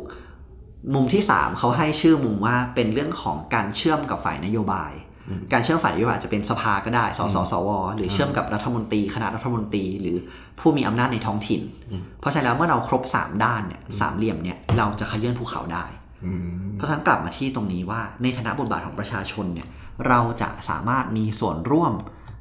[0.95, 4.93] มุมที่สามเขาให้ชื่อมุมว่าเป็นเรื่องของการเชื่อมกับฝ่ายนโยบาย
[5.29, 10.17] อืมการเชื่อมฝ่ายนโยบายอาจจะเป็นสภาก็ได้ สสอืมสว หรือเชื่อมกับรัฐมนตรี คณะรัฐมนตรี หรือ
[10.61, 15.85] ผู้มีอำนาจในท้องถิ่นอืมเพราะฉะนั้นแล้วเมื่อเราครบ 3 ด้านเนี่ยสามเหลี่ยมเนี่ยเราจะขยื่นภูเขาได้
[16.25, 19.69] อืมเพราะฉะนั้นกลับมาที่ตรงนี้ว่าในฐานะบทบาทของประชาชนเนี่ย
[20.09, 21.93] เราจะสามารถมีส่วนร่วม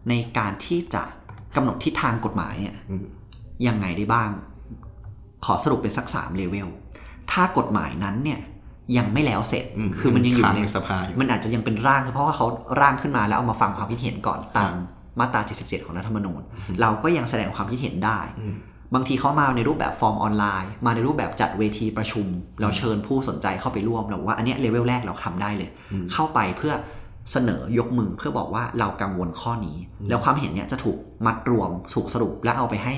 [0.10, 1.04] ในการที่จะ
[1.56, 3.06] กำหนดทิศทางกฎหมายเนี่ยอืม
[3.68, 4.30] ยังไงได้บ้าง
[5.46, 6.68] ขอสรุปเป็นสักสามเลเวล
[7.32, 8.40] ถ้ากฎหมายนั้นเนี่ย
[8.98, 12.46] ยังไม่แล้วเสร็จมคือมันยังอยู่ค้างในในสภาอยู่มันอาจจะยังเป็นร่าง เพราะว่าเขา
[12.82, 14.74] ร่างขึ้นมาแล้วเอามาฟังความคิดเห็นก่อนตาม
[15.20, 16.42] มาตรา 77 ของรัฐธรรมนูญ
[16.82, 18.56] เราก็ยังแสดงความคิดเห็นได้อืม
[18.96, 22.26] บางทีเขามาในรูปแบบฟอร์มออนไลน์ มาในรูปแบบจัดเวทีประชุม
[22.62, 26.74] เราเชิญผู้สนใจเข้าไปร่วมเราบอกว่าอันเนี้ยเลเวลแรกเราทำได้เลยอืมเข้าไปเพื่อ
[27.32, 32.94] เสนอยกมือเพื่อบอกว่าเรากังวลข้อนี้อืมแล้วความเห็นเนี้ยจะถูกมัดรวมถูกสรุปแล้วเอาไปให้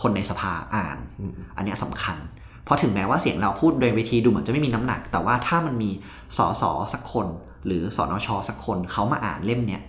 [0.00, 2.16] คนในสภาอ่านอืมอันเนี้ยสำคัญ
[2.64, 5.90] เพราะถึงแม้ว่าเสียงเราพูดโดยเวทีดูเหมือนจะไม่มีน้ำหนัก แต่ว่าถ้ามันมี
[6.36, 7.26] สสสักคน
[7.66, 9.82] หรือสอนชสักคนเขามาอ่านเล่มเนี้ย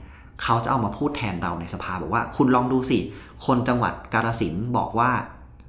[0.43, 2.99] เขาจะเอามาพูดแทนเราในสภาบอกว่า คุณลองดูสิ
[3.45, 5.09] คนจังหวัดกาฬสินธุ์บอกว่า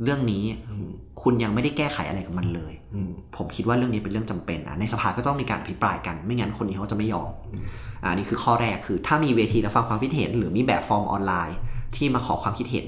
[0.03, 0.89] เรื่องนี้อืม
[1.23, 7.65] คุณยังไม่ได้แก้ไขอะไรกับมันเลยอืมผมคิดว่าเรื่องนี้เป็นเรื่องจำเป็นอะในสภาก็ต้องมีการอภิปรายกัน ไม่งั้นคนนี้เขาจะไม่ยอมอืม
[8.03, 11.57] อ่านี่คือข้อแรกคือ ถ้ามีเวทีรับฟังความคิดเห็น หรือมีแบบฟอร์มออนไลน์
[11.97, 12.87] ที่มาขอความคิดเห็น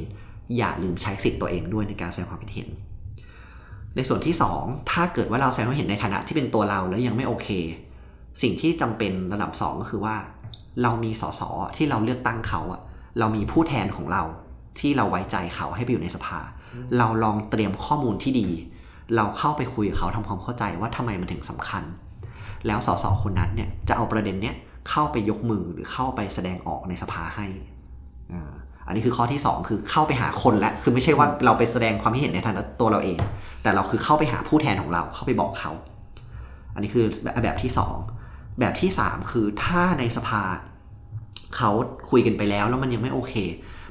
[0.57, 2.69] อย่าลืมใช้สิทธิ์ตัวเองด้วยในการแสดงความคิดเห็น
[3.97, 7.49] ในส่วนที่สองถ้าเกิดว่าเราแสดงความเห็นในฐานะที่เป็นตัวเราแล้วยังไม่โอเค
[8.43, 10.17] สิ่งที่จำเป็นระดับสองก็คือว่า
[10.83, 11.43] เรามีสส
[11.77, 12.81] ที่เราเลือกตั้งเขาอะ
[13.19, 14.23] เรามีผู้แทนของเรา
[14.79, 16.39] ที่เราไว้ใจเขาให้ไปอยู่ในสภา
[16.99, 18.49] เราลองเตรียมข้อมูลที่ดี
[19.17, 21.83] เราเข้าไปคุยกับเขาทำความเข้าใจว่าทำไมมันถึงสำคัญ
[22.67, 24.55] แล้วสสคนนั้นเนี่ยจะเอาประเด็นเนี้ย
[24.91, 27.47] เข้าไปยกมือหรือเข้าไปแสดงออกในสภาให้
[28.33, 28.53] อ่า
[28.93, 33.19] นนี้คือข้อที่สองคือเข้าไปหาคนและ คือไม่ใช่ว่าเราไปแสดงความคิดเห็นในฐานะตัวเราเอง
[33.63, 35.73] แต่เราคือเข้าไปหาผู้แทนของเราเข้าไปบอกเขา
[36.75, 37.97] อันนี้คือแบบแบบที่สอง
[38.61, 40.43] แบบที่สามคือถ้าในสภา
[41.57, 41.71] เขา
[42.11, 43.35] คุยกันไปแล้วแล้วมันยังไม่โอเค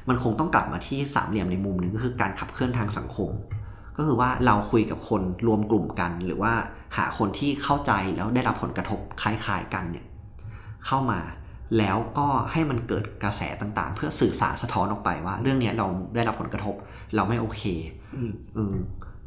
[0.08, 3.30] มันคงต้องกลับมาที่สามเหลี่ยมในมุมหนึ่งก็คือการขับเคลื่อนทางสังคม
[3.96, 6.52] ก็คือว่าเราคุยกับคนรวมกลุ่มกัน หรือว่า
[6.96, 10.06] หาคนที่เข้าใจแล้วได้รับผลกระทบคล้ายๆกันเนี่ย
[10.86, 11.20] เข้ามา
[11.78, 16.74] แล้วก็ให้มันเกิดกระแสต่างๆ เพื่อสื่อสารสะท้อนออกไปว่า เรื่องเนี้ยเราได้รับผลกระทบ
[17.16, 17.62] เราไม่โอเค
[18.16, 18.76] อืมอืม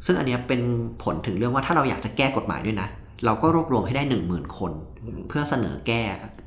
[0.06, 0.60] ซึ่งอันเนี้ยเป็น
[1.04, 2.88] ผลถึงเรื่องว่าถ้าเราอยากจะแก้กฎหมายด้วยนะ
[3.24, 4.72] เราก็รวบรวมให้ได้หนึ่งหมื่นคน
[5.04, 6.02] อืมเพื่อเสนอแก้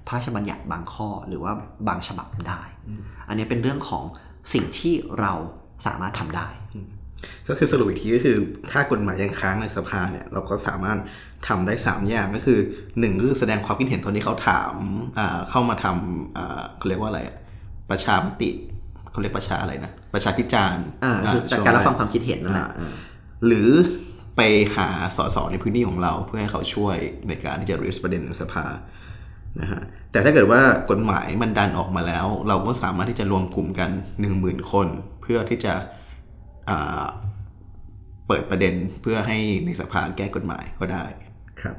[0.07, 1.53] พระราชบัญญัติบางข้อหรือว่า
[1.87, 4.03] บางฉบับได้อืมอันเนี้ยเป็นเรื่องของ
[4.53, 5.33] สิ่งที่เรา
[5.85, 6.47] สามารถทำได้
[7.49, 8.37] ก็คือสรุปอีกทีก็คือ
[8.71, 10.97] ถ้ากฎหมายยังค้างในสภาเนี่ย เราก็สามารถ
[11.47, 12.59] ทำได้ 3 อย่างก็คือ
[12.99, 14.73] หนึ่งก็คือแสดงความคิดเห็นตอนที่เขาถาม
[15.19, 17.37] อ่าเข้ามาทำอ่าเขาเรียกว่าอะไรอะ
[17.89, 18.49] ประชามติ
[19.11, 22.93] เขาเรียกประชาอะไรนะประชาพิจารณ์อ่าคือช่แต่วงการรับแฟังความคิดเห็นนั่นแหละอ่า
[23.45, 23.69] หรือ
[24.37, 24.41] ไป
[24.77, 24.87] หา
[25.17, 26.95] สสในพื้นที่ของเราเพื่อให้เขาช่วย
[27.27, 28.65] ในการที่จะ raise ประเด็นในสภา
[29.61, 29.81] นะฮะ
[30.11, 30.61] แต่ถ้าเกิดว่า
[30.91, 33.89] กฎหมายมันดันออกมาแล้ว เราก็สามารถที่จะรวมกลุ่มกัน
[34.21, 34.87] 1 0,000 คน
[35.21, 35.73] เพื่อที่จะ
[36.69, 37.05] อ่า
[38.27, 41.05] เปิดประเด็นเพื่อให้ในสภาแก้กฎหมายก็ได้
[41.61, 41.75] ครับ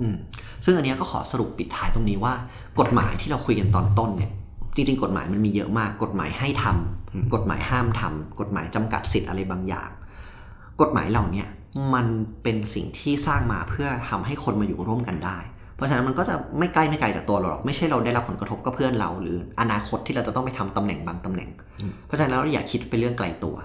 [0.00, 0.14] อืม
[0.64, 2.34] ซึ่งอันเนี้ยก็ขอสรุปปิดท้ายตรงนี้ว่า
[2.80, 4.30] กฎหมายที่เราคุยกันตอนต้นเนี่ย
[4.74, 9.90] จริงๆ กฎหมายมันมีเยอะมาก กฎหมายให้ทำอืมกฎหมายห้ามทำกฎหมายจำกัดสิทธิ์อะไรบางอย่าง
[10.80, 11.48] กฎหมายเหล่าเนี้ย
[11.94, 12.06] มัน
[12.42, 15.38] เป็นสิ่งที่สร้างมาเพื่อทำให้คนมาอยู่ร่วมกันได้
[15.76, 23.56] เพราะฉะนั้นมันก็จะไม่ใกล้ไม่ไกลจากตัวเราหรอกไม่ใช่เราได้รับผลกระทบกับเพื่อนเรา หรืออนาคตที่เราจะต้องไปทำตำแหน่งบางตำแหน่งอืมเพราะฉะนั้นเราอย่าคิดเป็นเรื่องไกลตัว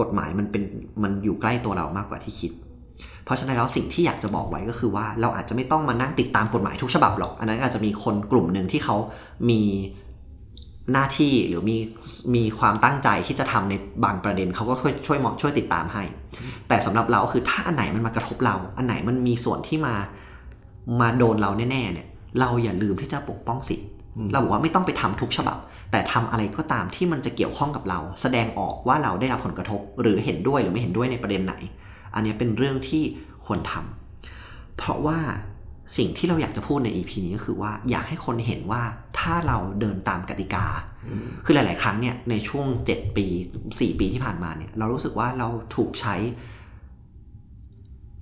[0.00, 0.62] กฎหมายมันเป็น
[1.02, 2.52] มันอยู่ใกล้ตัวเรามากกว่าที่คิด
[3.24, 8.96] เพราะฉะนั้นแล้วสิ่งที่อยากจะบอกไว้ก็คือว่าเราอาจจะไม่ต้องมานั่งติดตามกฎหมายทุกฉบับหรอก อันนั้นอาจจะมีคนกลุ่มหนึ่งที่เขา
[9.50, 9.62] มี
[10.92, 11.76] หน้าที่หรือมี
[12.34, 16.02] มีความตั้งใจที่จะทำในบางประเด็นเขาก็ช่วยช่วยมองช่วยติดตามให้
[16.68, 19.94] แต่สำหรับเราคือถ้าอันไหนมันมากระทบเรา อันไหนมันมีส่วนที่มา
[21.00, 22.06] มาโดนเราแน่ๆเนี่ย
[22.40, 25.58] เราอย่าลืมที่จะปกป้องสิทธิ์อืมเราบอกว่าไม่ต้องไปทำทุกฉบับ
[25.90, 31.54] แต่ทำอะไรก็ตามที่มันจะเกี่ยวข้องกับเรา แสดงออกว่าเราได้รับผลกระทบ หรือเห็นด้วยหรือไม่เห็นด้วยในประเด็นไหน
[32.14, 33.02] อันเนี้ยเป็นเรื่องที่
[33.46, 35.18] ควรทำเพราะว่า
[35.96, 38.82] สิ่งที่เราอยากจะพูดใน EP นี้ก็คือว่าอยากให้คนเห็นว่า
[39.18, 40.66] ถ้าเราเดินตามกติกา
[41.08, 43.26] อืมคือหลาย ๆ ครั้งเนี่ยในช่วง 7 ปี
[43.62, 46.16] 4 ปีที่ผ่านมาเนี่ยเรารู้สึกว่าเราถูกใช้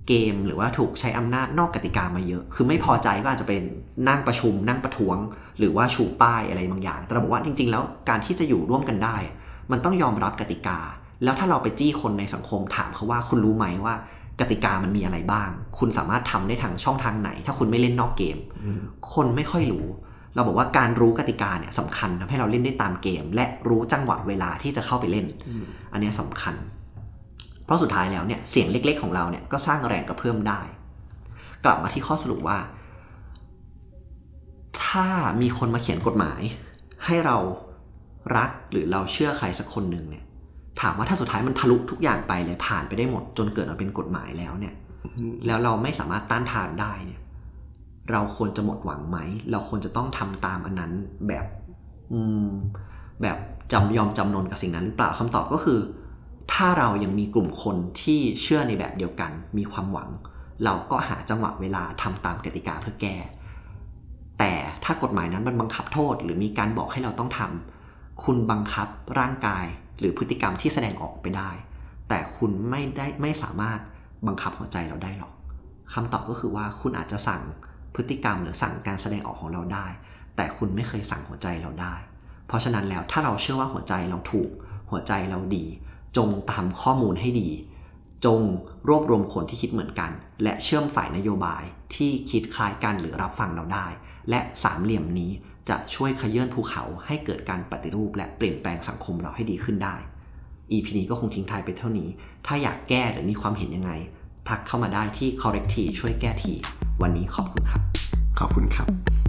[0.07, 3.63] เกมหรือว่าถูกใช้อำนาจนอกกติกามาเยอะ คือไม่พอใจก็อาจจะเป็น
[4.07, 5.17] นั่งประชุม นั่งประท้วง
[5.59, 9.17] หรือว่าชูป้ายอะไรบางอย่าง แต่เราบอกว่าจริง ๆ แล้วการที่จะอยู่ร่วมกันได้
[9.71, 10.79] มันต้องยอมรับกติกา
[11.23, 13.95] แล้วถ้าเราไปจี้คนในสังคมถามเขาว่าคุณรู้ไหมว่า
[14.39, 18.81] กติกามันมีอะไรบ้าง คุณสามารถทำได้ทางช่องทางไหน ถ้าคุณไม่เล่นนอกเกมอืม
[19.13, 19.85] คนไม่ค่อยรู้
[20.35, 25.63] เราบอกว่าการรู้กติกาเนี่ยสำคัญทำให้เราเล่นได้ตามเกม และรู้จังหวะเวลาที่จะเข้าไปเล่นอืม
[25.93, 26.55] อันเนี้ยสำคัญ
[27.65, 30.61] เพราะสุดท้ายแล้วเนี่ยเสียงเล็กๆของเราเนี่ยก็สร้างแรงกระเพื่อมได้
[31.65, 32.59] กลับมาที่ข้อสรุปว่า
[34.85, 35.07] ถ้า
[35.41, 36.41] มีคนมาเขียนกฎหมาย
[37.05, 37.37] ให้เรา
[38.37, 40.23] รักหรือเราเชื่อใครสักคนหนึ่งเนี่ย
[40.81, 44.73] ถามว่าถ้าสุดท้ายมันทะลุทุกอย่างไปเลยผ่านไปได้หมด จนเกิดมาเป็นกฎหมายแล้วเนี่ย
[45.45, 47.21] แล้วเราไม่สามารถต้านทานได้เนี่ย
[48.11, 49.17] เราควรจะหมดหวังไหม
[49.51, 50.91] เราควรจะต้องทำตามอันนั้น
[51.27, 51.45] แบบ
[52.13, 52.47] อืม
[53.21, 53.37] แบบ
[53.71, 55.79] จำยอมจำนนกับสิ่งนั้นหรือเปล่าคำตอบก็คือ
[56.53, 60.09] ถ้าเรายังมีกลุ่มคนที่เชื่อในแบบเดียวกัน มีความหวัง
[60.65, 63.15] เราก็หาจังหวะเวลาทำตามกติกาเพื่อแก้
[64.39, 64.53] แต่
[64.83, 68.87] ถ้ากฎหมายนั้นมันบังคับโทษ หรือมีการบอกให้เราต้องทำคุณบังคับ
[69.19, 69.65] ร่างกาย
[69.99, 71.51] หรือพฤติกรรมที่แสดงออกไปได้
[72.09, 73.79] แต่คุณไม่ได้ไม่สามารถ
[74.27, 75.33] บังคับหัวใจเราได้หรอก
[75.93, 77.41] คำตอบก็คือว่าคุณอาจจะสั่ง
[77.95, 79.87] พฤติกรรมหรือสั่งการแสดงออกของเราได้
[80.35, 81.95] แต่คุณไม่เคยสั่งหัวใจเราได้
[82.47, 84.49] เพราะฉะนั้นแล้วถ้าเราเชื่อว่าหัวใจเราถูก
[84.91, 85.65] หัวใจเราดี
[86.17, 87.49] จงตามข้อมูลให้ดี
[88.25, 88.41] จง
[88.87, 90.11] รวบรวมคนที่คิดเหมือนกัน
[90.43, 91.63] และเชื่อมฝ่ายนโยบาย
[91.95, 93.87] ที่คิดคล้ายกันหรือรับฟังเราได้
[94.29, 95.31] และสามเหลี่ยมนี้
[95.69, 99.95] จะช่วยขยื่นภูเขาให้เกิดการปฏิรูปและเปลี่ยนแปลงสังคมเราให้ดีขึ้นได้
[100.71, 102.09] EP นี้ก็คงทิ้งท้ายไปเท่านี้
[102.45, 103.91] ถ้าอยากแก้หรือมีความเห็นยังไง
[104.47, 106.53] ทักเข้ามาได้ที่ corrective ช่วยแก้ที
[107.01, 107.81] วันนี้ขอบคุณครับ
[108.39, 109.28] ขอบคุณครับ